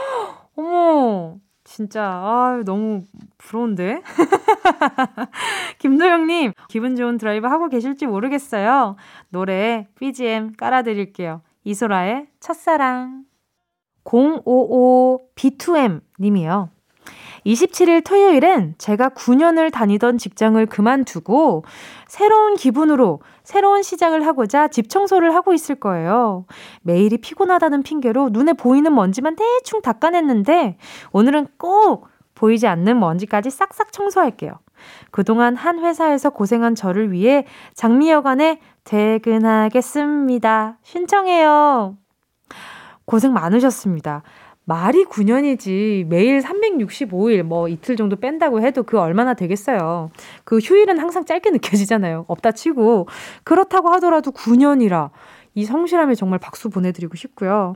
어머, 0.56 1.36
진짜, 1.62 2.02
아 2.02 2.60
너무 2.66 3.04
부러운데? 3.38 4.02
김도영님, 5.78 6.52
기분 6.68 6.96
좋은 6.96 7.16
드라이브 7.16 7.46
하고 7.46 7.68
계실지 7.68 8.06
모르겠어요. 8.06 8.96
노래, 9.28 9.86
BGM 9.94 10.54
깔아드릴게요. 10.56 11.42
이소라의 11.62 12.26
첫사랑. 12.40 13.24
055B2M 14.02 16.00
님이요. 16.18 16.70
27일 17.46 18.04
토요일엔 18.04 18.74
제가 18.78 19.10
9년을 19.10 19.72
다니던 19.72 20.18
직장을 20.18 20.64
그만두고 20.66 21.64
새로운 22.08 22.54
기분으로 22.54 23.20
새로운 23.42 23.82
시작을 23.82 24.26
하고자 24.26 24.68
집 24.68 24.88
청소를 24.88 25.34
하고 25.34 25.52
있을 25.52 25.74
거예요. 25.74 26.46
매일이 26.82 27.18
피곤하다는 27.18 27.82
핑계로 27.82 28.30
눈에 28.30 28.54
보이는 28.54 28.94
먼지만 28.94 29.36
대충 29.36 29.82
닦아냈는데 29.82 30.78
오늘은 31.12 31.48
꼭 31.58 32.08
보이지 32.34 32.66
않는 32.66 32.98
먼지까지 32.98 33.50
싹싹 33.50 33.92
청소할게요. 33.92 34.58
그동안 35.10 35.54
한 35.56 35.78
회사에서 35.78 36.30
고생한 36.30 36.74
저를 36.74 37.12
위해 37.12 37.46
장미여관에 37.74 38.60
퇴근하겠습니다. 38.84 40.78
신청해요. 40.82 41.96
고생 43.06 43.32
많으셨습니다. 43.32 44.22
말이 44.66 45.04
9년이지 45.04 46.06
매일 46.06 46.40
365일 46.40 47.42
뭐 47.42 47.68
이틀 47.68 47.96
정도 47.96 48.16
뺀다고 48.16 48.62
해도 48.62 48.82
그 48.82 48.98
얼마나 48.98 49.34
되겠어요. 49.34 50.10
그 50.44 50.58
휴일은 50.58 50.98
항상 50.98 51.24
짧게 51.24 51.50
느껴지잖아요. 51.50 52.24
없다 52.28 52.52
치고. 52.52 53.08
그렇다고 53.44 53.90
하더라도 53.90 54.30
9년이라 54.30 55.10
이 55.54 55.64
성실함에 55.64 56.14
정말 56.14 56.38
박수 56.38 56.70
보내드리고 56.70 57.14
싶고요. 57.16 57.74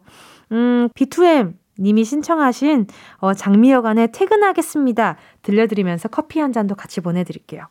음, 0.53 0.89
B2M 0.95 1.55
님이 1.79 2.05
신청하신 2.05 2.87
어, 3.19 3.35
장미여관에 3.35 4.09
퇴근하겠습니다. 4.09 5.17
들려드리면서 5.43 6.09
커피 6.09 6.41
한 6.41 6.53
잔도 6.53 6.75
같이 6.75 7.01
보내드릴게요. 7.01 7.67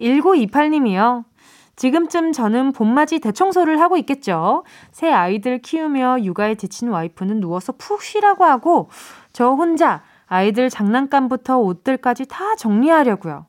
1928님이요. 0.00 1.24
지금쯤 1.76 2.32
저는 2.32 2.72
봄맞이 2.72 3.18
대청소를 3.20 3.80
하고 3.80 3.96
있겠죠. 3.96 4.64
새 4.90 5.10
아이들 5.10 5.58
키우며 5.58 6.22
육아에 6.22 6.54
지친 6.54 6.88
와이프는 6.88 7.40
누워서 7.40 7.72
푹 7.72 8.02
쉬라고 8.02 8.44
하고 8.44 8.88
저 9.32 9.50
혼자 9.50 10.02
아이들 10.26 10.70
장난감부터 10.70 11.58
옷들까지 11.58 12.26
다 12.26 12.56
정리하려고요. 12.56 13.46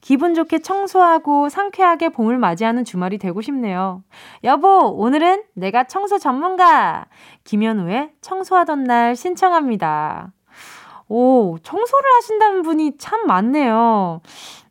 기분 0.00 0.34
좋게 0.34 0.60
청소하고 0.60 1.48
상쾌하게 1.48 2.10
봄을 2.10 2.38
맞이하는 2.38 2.84
주말이 2.84 3.18
되고 3.18 3.40
싶네요. 3.40 4.02
여보, 4.44 4.68
오늘은 4.68 5.42
내가 5.54 5.84
청소 5.84 6.18
전문가! 6.18 7.06
김현우의 7.44 8.12
청소하던 8.20 8.84
날 8.84 9.16
신청합니다. 9.16 10.32
오, 11.08 11.56
청소를 11.62 12.10
하신다는 12.16 12.62
분이 12.62 12.98
참 12.98 13.26
많네요. 13.26 14.20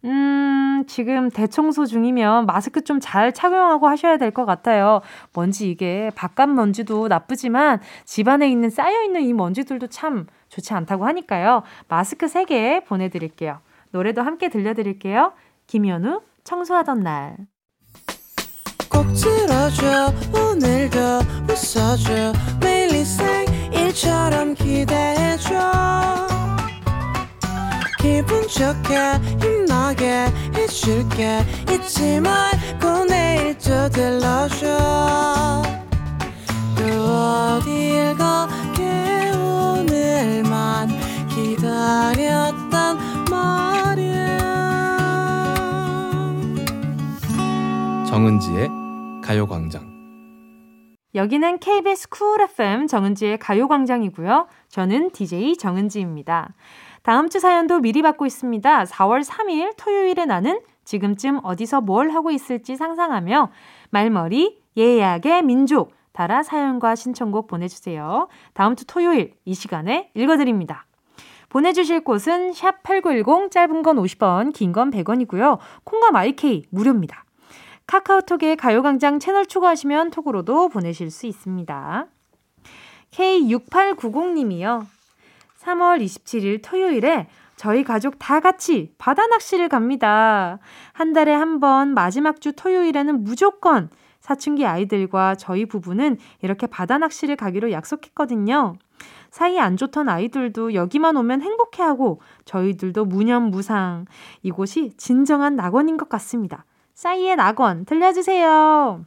음, 0.06 0.84
지금 0.88 1.30
대청소 1.32 1.86
중이면 1.86 2.46
마스크 2.46 2.82
좀 2.84 3.00
잘 3.00 3.34
착용하고 3.34 3.88
하셔야 3.88 4.18
될 4.18 4.32
것 4.32 4.46
같아요. 4.46 5.02
먼지 5.34 5.70
이게 5.70 6.12
바깥 6.16 6.50
먼지도 6.50 7.08
나쁘지만 7.08 7.80
집안에 8.06 8.50
있는 8.50 8.70
쌓여있는 8.70 9.22
이 9.24 9.34
먼지들도 9.34 9.88
참 9.88 10.28
좋지 10.50 10.74
않다고 10.74 11.06
하니까요. 11.06 11.64
마스크 11.88 12.26
3개 12.28 12.86
보내드릴게요. 12.86 13.60
노래도 13.92 14.22
함께 14.22 14.50
들려드릴게요. 14.50 15.34
김현우, 15.68 16.22
청소하던 16.44 17.00
날. 17.02 17.38
꼭 18.90 19.06
들어줘, 19.14 20.14
오늘도 20.34 21.00
웃어줘, 21.50 22.34
매일 22.62 22.86
일처럼 23.74 24.54
기대해줘. 24.56 25.54
기분 28.06 28.48
좋게 28.48 28.96
힘나게 29.42 30.28
해줄게 30.54 31.40
잊지 31.72 32.20
말고 32.20 33.06
내일 33.10 33.58
또 33.58 33.90
들러줘 33.90 35.64
또 36.78 36.84
어딜 36.86 38.16
가게 38.16 39.32
오늘만 39.32 40.90
기다렸단 41.30 42.98
말이야 43.32 44.38
정은지의 48.08 48.70
가요광장 49.24 49.96
여기는 51.16 51.60
KBS 51.60 52.10
쿨 52.10 52.42
FM 52.42 52.88
정은지의 52.88 53.40
가요광장이고요. 53.40 54.48
저는 54.68 55.12
DJ 55.12 55.56
정은지입니다. 55.56 56.54
다음 57.06 57.30
주 57.30 57.40
사연도 57.40 57.82
미리 57.82 58.02
받고 58.02 58.26
있습니다. 58.26 58.86
4월 58.86 59.24
3일 59.24 59.74
토요일에 59.78 60.26
나는 60.26 60.60
지금쯤 60.86 61.40
어디서 61.44 61.82
뭘 61.82 62.10
하고 62.10 62.32
있을지 62.32 62.76
상상하며 62.76 63.52
말머리 63.92 64.60
예약의 64.76 65.44
민족 65.44 65.94
달아 66.14 66.42
사연과 66.42 66.96
신청곡 66.96 67.46
보내주세요. 67.46 68.28
다음 68.56 68.76
주 68.76 68.88
토요일 68.88 69.36
이 69.46 69.54
시간에 69.54 70.10
읽어드립니다. 70.16 70.88
보내주실 71.50 72.04
곳은 72.04 72.54
샵 72.54 72.82
8910 72.82 73.52
짧은 73.52 73.84
건 73.84 73.98
50원, 73.98 74.52
긴 74.52 74.72
건 74.74 74.90
100원이고요. 74.90 75.60
콩과 75.84 76.10
마이케이 76.10 76.64
무료입니다. 76.72 77.24
카카오톡에 77.86 78.56
가요광장 78.56 79.20
채널 79.20 79.46
추가하시면 79.46 80.10
톡으로도 80.10 80.70
보내실 80.70 81.12
수 81.12 81.28
있습니다. 81.28 82.08
K6890님이요. 83.12 84.95
3월 85.66 86.04
27일 86.04 86.62
토요일에 86.64 87.28
저희 87.56 87.84
가족 87.84 88.20
다 88.20 88.40
같이 88.40 88.94
바다 88.98 89.26
낚시를 89.28 89.70
갑니다. 89.70 90.60
한 90.94 91.14
달에 91.14 91.34
한 91.34 91.60
번 91.60 91.94
마지막 91.94 92.42
주 92.42 92.54
토요일에는 92.54 93.24
무조건 93.24 93.90
사춘기 94.20 94.66
아이들과 94.66 95.36
저희 95.36 95.66
부부는 95.66 96.18
이렇게 96.42 96.68
바다 96.68 96.98
낚시를 96.98 97.36
가기로 97.36 97.72
약속했거든요. 97.72 98.76
사이 99.32 99.60
안 99.60 99.78
좋던 99.78 100.10
아이들도 100.10 100.74
여기만 100.74 101.16
오면 101.18 101.42
행복해하고 101.42 102.22
저희들도 102.46 103.06
무념무상. 103.06 104.06
이곳이 104.44 104.92
진정한 104.98 105.56
낙원인 105.56 105.98
것 105.98 106.10
같습니다. 106.10 106.66
싸이의 106.94 107.36
낙원 107.36 107.86
들려주세요. 107.86 109.06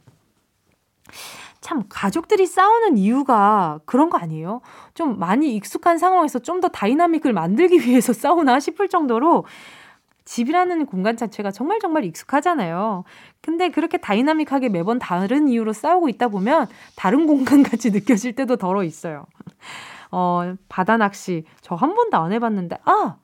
참 1.61 1.83
가족들이 1.89 2.45
싸우는 2.47 2.97
이유가 2.97 3.79
그런 3.85 4.09
거 4.09 4.17
아니에요? 4.17 4.61
좀 4.93 5.19
많이 5.19 5.55
익숙한 5.55 5.97
상황에서 5.97 6.39
좀 6.39 6.59
더 6.61 6.67
다이나믹을 6.69 7.31
만들기 7.33 7.79
위해서 7.87 8.11
싸우나 8.13 8.59
싶을 8.59 8.89
정도로 8.89 9.45
집이라는 10.25 10.85
공간 10.85 11.17
자체가 11.17 11.51
정말 11.51 11.79
정말 11.79 12.03
익숙하잖아요. 12.05 13.03
근데 13.41 13.69
그렇게 13.69 13.97
다이나믹하게 13.97 14.69
매번 14.69 14.99
다른 14.99 15.47
이유로 15.49 15.73
싸우고 15.73 16.09
있다 16.09 16.27
보면 16.27 16.67
다른 16.95 17.25
공간 17.27 17.63
같이 17.63 17.91
느껴질 17.91 18.35
때도 18.35 18.57
덜어 18.57 18.83
있어요. 18.83 19.25
어, 20.11 20.53
바다 20.69 20.97
낚시 20.97 21.45
저 21.61 21.75
한 21.75 21.95
번도 21.95 22.17
안 22.17 22.31
해봤는데 22.33 22.77
아 22.85 23.15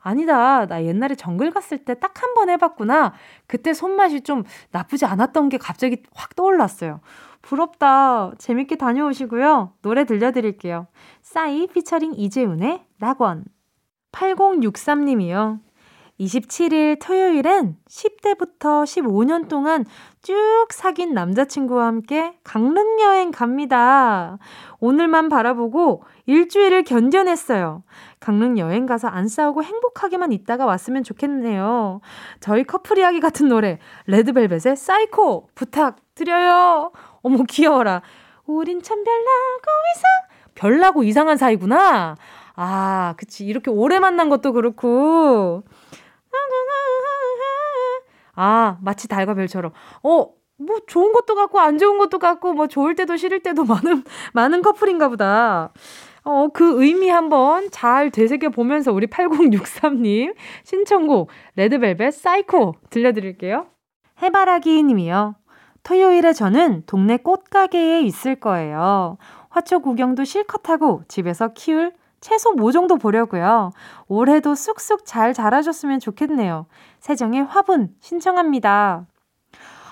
아니다. 0.00 0.66
나 0.66 0.84
옛날에 0.84 1.14
정글 1.14 1.50
갔을 1.52 1.78
때 1.78 1.94
딱 1.94 2.22
한 2.22 2.34
번 2.34 2.50
해봤구나. 2.50 3.14
그때 3.46 3.72
손맛이 3.74 4.20
좀 4.22 4.44
나쁘지 4.72 5.06
않았던 5.06 5.48
게 5.48 5.58
갑자기 5.58 6.02
확 6.14 6.36
떠올랐어요. 6.36 7.00
부럽다. 7.44 8.32
재밌게 8.38 8.76
다녀오시고요. 8.76 9.74
노래 9.82 10.04
들려드릴게요. 10.04 10.86
싸이 11.20 11.66
피처링 11.66 12.14
이재훈의 12.16 12.84
낙원. 12.98 13.44
8063님이요. 14.12 15.60
27일 16.20 17.00
토요일엔 17.00 17.76
10대부터 17.88 18.84
15년 18.84 19.48
동안 19.48 19.84
쭉 20.22 20.36
사귄 20.70 21.12
남자친구와 21.12 21.86
함께 21.86 22.38
강릉 22.44 23.00
여행 23.00 23.32
갑니다. 23.32 24.38
오늘만 24.78 25.28
바라보고 25.28 26.04
일주일을 26.26 26.84
견뎌냈어요. 26.84 27.82
강릉 28.20 28.58
여행 28.58 28.86
가서 28.86 29.08
안 29.08 29.26
싸우고 29.26 29.64
행복하게만 29.64 30.32
있다가 30.32 30.66
왔으면 30.66 31.02
좋겠네요. 31.02 32.00
저희 32.38 32.62
커플 32.62 32.98
이야기 32.98 33.18
같은 33.18 33.48
노래, 33.48 33.80
레드벨벳의 34.06 34.76
사이코 34.76 35.48
부탁드려요. 35.56 36.92
어머, 37.24 37.42
귀여워라. 37.48 38.02
우린 38.46 38.80
참 38.82 39.02
별나고 39.02 39.70
이상, 39.96 40.10
별나고 40.54 41.02
이상한 41.02 41.36
사이구나. 41.36 42.16
아, 42.54 43.14
그치. 43.16 43.44
이렇게 43.44 43.70
오래 43.70 43.98
만난 43.98 44.28
것도 44.28 44.52
그렇고. 44.52 45.64
아, 48.36 48.78
마치 48.82 49.08
달과 49.08 49.34
별처럼. 49.34 49.72
어, 50.02 50.28
뭐 50.56 50.80
좋은 50.86 51.12
것도 51.12 51.34
같고 51.34 51.58
안 51.60 51.78
좋은 51.78 51.98
것도 51.98 52.18
같고 52.18 52.52
뭐 52.52 52.66
좋을 52.68 52.94
때도 52.94 53.16
싫을 53.16 53.40
때도 53.40 53.64
많은 53.64 54.04
많은 54.32 54.62
커플인가 54.62 55.08
보다. 55.08 55.72
어, 56.24 56.48
그 56.52 56.82
의미 56.82 57.08
한번 57.08 57.68
잘 57.70 58.10
되새겨 58.10 58.50
보면서 58.50 58.92
우리 58.92 59.06
8063님 59.06 60.34
신청곡 60.64 61.28
레드벨벳 61.56 62.14
사이코 62.14 62.76
들려드릴게요. 62.90 63.66
해바라기 64.22 64.82
님이요. 64.82 65.34
토요일에 65.84 66.32
저는 66.32 66.82
동네 66.86 67.16
꽃가게에 67.18 68.00
있을 68.02 68.34
거예요. 68.36 69.18
화초 69.50 69.80
구경도 69.80 70.24
실컷 70.24 70.68
하고 70.68 71.02
집에서 71.08 71.52
키울 71.54 71.92
채소 72.20 72.52
모종도 72.52 72.96
보려고요. 72.96 73.70
올해도 74.08 74.54
쑥쑥 74.54 75.04
잘 75.04 75.34
자라줬으면 75.34 76.00
좋겠네요. 76.00 76.66
세정의 77.00 77.44
화분 77.44 77.94
신청합니다. 78.00 79.06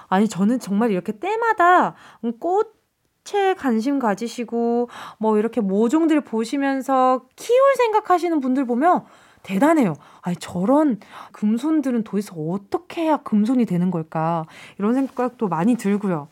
아니, 0.09 0.28
저는 0.28 0.59
정말 0.59 0.90
이렇게 0.90 1.12
때마다 1.12 1.95
꽃에 2.40 3.55
관심 3.59 3.99
가지시고, 3.99 4.88
뭐 5.18 5.38
이렇게 5.38 5.61
모종들 5.61 6.22
보시면서 6.22 7.26
키울 7.36 7.74
생각하시는 7.76 8.40
분들 8.40 8.64
보면 8.64 9.05
대단해요. 9.43 9.95
아니, 10.20 10.36
저런 10.36 11.01
금손들은 11.32 12.05
도대체 12.05 12.32
어떻게 12.36 13.03
해야 13.03 13.16
금손이 13.18 13.64
되는 13.66 13.90
걸까? 13.90 14.45
이런 14.78 14.95
생각도 14.95 15.49
많이 15.49 15.76
들고요. 15.76 16.28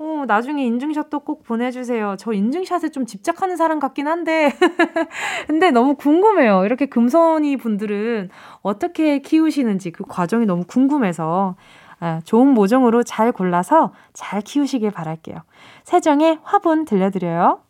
어, 0.00 0.24
나중에 0.28 0.64
인증샷도 0.64 1.20
꼭 1.20 1.42
보내주세요. 1.42 2.14
저 2.18 2.32
인증샷에 2.32 2.90
좀 2.90 3.04
집착하는 3.04 3.56
사람 3.56 3.80
같긴 3.80 4.06
한데. 4.06 4.52
근데 5.48 5.72
너무 5.72 5.96
궁금해요. 5.96 6.64
이렇게 6.64 6.86
금손이 6.86 7.56
분들은 7.56 8.30
어떻게 8.62 9.18
키우시는지 9.18 9.90
그 9.90 10.04
과정이 10.06 10.46
너무 10.46 10.64
궁금해서. 10.64 11.56
아, 12.00 12.20
좋은 12.24 12.46
모종으로 12.54 13.02
잘 13.02 13.32
골라서 13.32 13.92
잘 14.12 14.40
키우시길 14.40 14.92
바랄게요. 14.92 15.38
세정의 15.82 16.38
화분 16.44 16.84
들려드려요. 16.84 17.60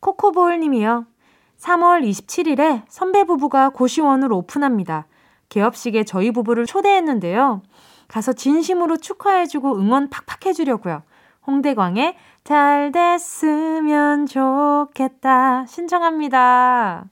코코볼 0.00 0.58
님이요. 0.60 1.04
3월 1.58 2.08
27일에 2.08 2.82
선배 2.88 3.24
부부가 3.24 3.70
고시원을 3.70 4.32
오픈합니다. 4.32 5.06
개업식에 5.48 6.04
저희 6.04 6.30
부부를 6.30 6.66
초대했는데요. 6.66 7.62
가서 8.08 8.32
진심으로 8.32 8.98
축하해주고 8.98 9.78
응원 9.78 10.08
팍팍 10.10 10.46
해주려고요. 10.46 11.02
홍대광의 11.46 12.16
잘 12.44 12.92
됐으면 12.92 14.26
좋겠다 14.26 15.66
신청합니다. 15.66 17.06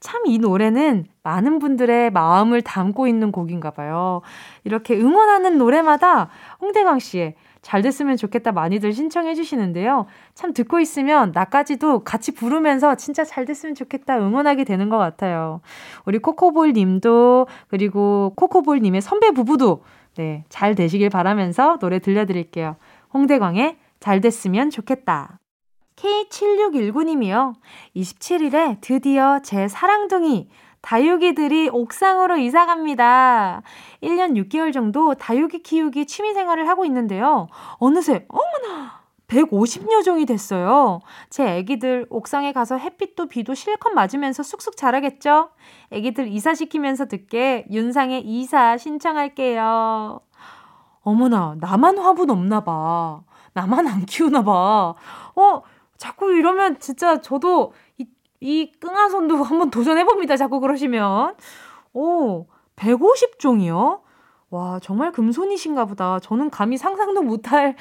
참 0.00 0.22
이 0.26 0.38
노래는 0.38 1.06
많은 1.22 1.58
분들의 1.58 2.10
마음을 2.10 2.62
담고 2.62 3.06
있는 3.06 3.30
곡인가 3.32 3.70
봐요. 3.70 4.22
이렇게 4.64 4.96
응원하는 4.98 5.58
노래마다 5.58 6.30
홍대광 6.60 6.98
씨의 6.98 7.34
잘 7.62 7.82
됐으면 7.82 8.16
좋겠다 8.16 8.52
많이들 8.52 8.92
신청해 8.92 9.34
주시는데요. 9.34 10.06
참 10.34 10.52
듣고 10.54 10.80
있으면 10.80 11.32
나까지도 11.34 12.04
같이 12.04 12.32
부르면서 12.32 12.94
진짜 12.94 13.24
잘 13.24 13.44
됐으면 13.44 13.74
좋겠다 13.74 14.18
응원하게 14.18 14.64
되는 14.64 14.88
것 14.88 14.98
같아요. 14.98 15.60
우리 16.06 16.18
코코볼 16.18 16.72
님도 16.72 17.46
그리고 17.68 18.32
코코볼 18.36 18.80
님의 18.80 19.00
선배 19.02 19.30
부부도 19.30 19.82
네, 20.16 20.44
잘 20.48 20.74
되시길 20.74 21.10
바라면서 21.10 21.78
노래 21.78 21.98
들려드릴게요. 21.98 22.76
홍대광의 23.12 23.76
잘 24.00 24.20
됐으면 24.20 24.70
좋겠다. 24.70 25.38
K7619님이요. 25.96 27.54
27일에 27.94 28.78
드디어 28.80 29.40
제 29.42 29.68
사랑둥이 29.68 30.48
다육이들이 30.82 31.68
옥상으로 31.72 32.36
이사 32.38 32.66
갑니다. 32.66 33.62
1년 34.02 34.34
6개월 34.48 34.72
정도 34.72 35.14
다육이 35.14 35.62
키우기 35.62 36.06
취미 36.06 36.32
생활을 36.34 36.68
하고 36.68 36.84
있는데요. 36.84 37.48
어느새, 37.78 38.26
어머나! 38.28 39.00
150여 39.30 40.02
종이 40.02 40.26
됐어요. 40.26 41.00
제 41.28 41.58
애기들 41.58 42.06
옥상에 42.10 42.52
가서 42.52 42.76
햇빛도 42.76 43.28
비도 43.28 43.54
실컷 43.54 43.90
맞으면서 43.90 44.42
쑥쑥 44.42 44.76
자라겠죠? 44.76 45.50
애기들 45.92 46.28
이사시키면서 46.28 47.06
듣게 47.06 47.64
윤상의 47.70 48.22
이사 48.22 48.76
신청할게요. 48.76 50.20
어머나, 51.02 51.56
나만 51.60 51.98
화분 51.98 52.30
없나 52.30 52.64
봐. 52.64 53.22
나만 53.52 53.86
안 53.86 54.04
키우나 54.04 54.42
봐. 54.42 54.94
어, 55.36 55.62
자꾸 55.96 56.32
이러면 56.32 56.80
진짜 56.80 57.20
저도 57.20 57.72
이, 58.40 58.62
이 58.62 58.72
끙아손도 58.80 59.36
한번 59.44 59.70
도전해봅니다. 59.70 60.36
자꾸 60.36 60.60
그러시면. 60.60 61.34
오, 61.92 62.46
150종이요? 62.76 64.00
와, 64.50 64.80
정말 64.80 65.12
금손이신가 65.12 65.84
보다. 65.84 66.18
저는 66.18 66.50
감히 66.50 66.76
상상도 66.76 67.22
못할, 67.22 67.76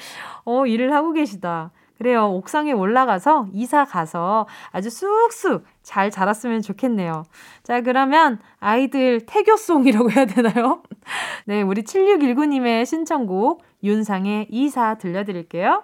어, 0.45 0.65
일을 0.65 0.93
하고 0.93 1.13
계시다. 1.13 1.71
그래요. 1.97 2.29
옥상에 2.29 2.71
올라가서 2.71 3.47
이사 3.51 3.83
가서 3.83 4.47
아주 4.71 4.89
쑥쑥 4.89 5.65
잘 5.83 6.09
자랐으면 6.09 6.61
좋겠네요. 6.61 7.25
자, 7.61 7.81
그러면 7.81 8.39
아이들 8.59 9.25
태교송이라고 9.25 10.09
해야 10.11 10.25
되나요? 10.25 10.81
네, 11.45 11.61
우리 11.61 11.83
7619님의 11.83 12.85
신청곡 12.85 13.63
윤상의 13.83 14.47
이사 14.49 14.95
들려드릴게요. 14.95 15.83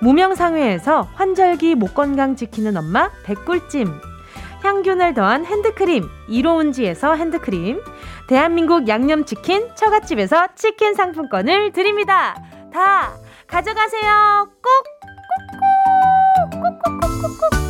무명상회에서 0.00 1.08
환절기 1.14 1.74
목 1.74 1.94
건강 1.94 2.36
지키는 2.36 2.76
엄마 2.76 3.10
배꿀찜 3.24 4.00
항균을 4.62 5.14
더한 5.14 5.44
핸드크림 5.44 6.08
이로운지에서 6.28 7.14
핸드크림 7.14 7.82
대한민국 8.28 8.88
양념치킨 8.88 9.74
처갓집에서 9.74 10.48
치킨 10.54 10.94
상품권을 10.94 11.72
드립니다. 11.72 12.34
다 12.72 13.12
가져가세요. 13.46 14.48
꼭! 14.62 14.94
꼭꼭꼭꼭꼭꼭 16.50 17.64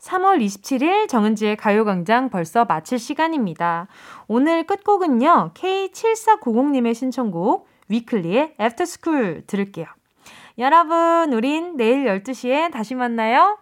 3월 0.00 0.44
27일 0.44 1.08
정은지의 1.08 1.56
가요광장 1.56 2.30
벌써 2.30 2.64
마칠 2.64 2.98
시간입니다. 2.98 3.86
오늘 4.26 4.66
끝곡은요. 4.66 5.52
K7490님의 5.54 6.94
신청곡 6.94 7.68
위클리의 7.88 8.56
After 8.58 8.97
School 8.97 9.44
들을게요. 9.46 9.86
여러분, 10.60 11.32
우린 11.32 11.74
내일 11.78 12.04
12시에 12.04 12.70
다시 12.70 12.94
만나요. 12.94 13.58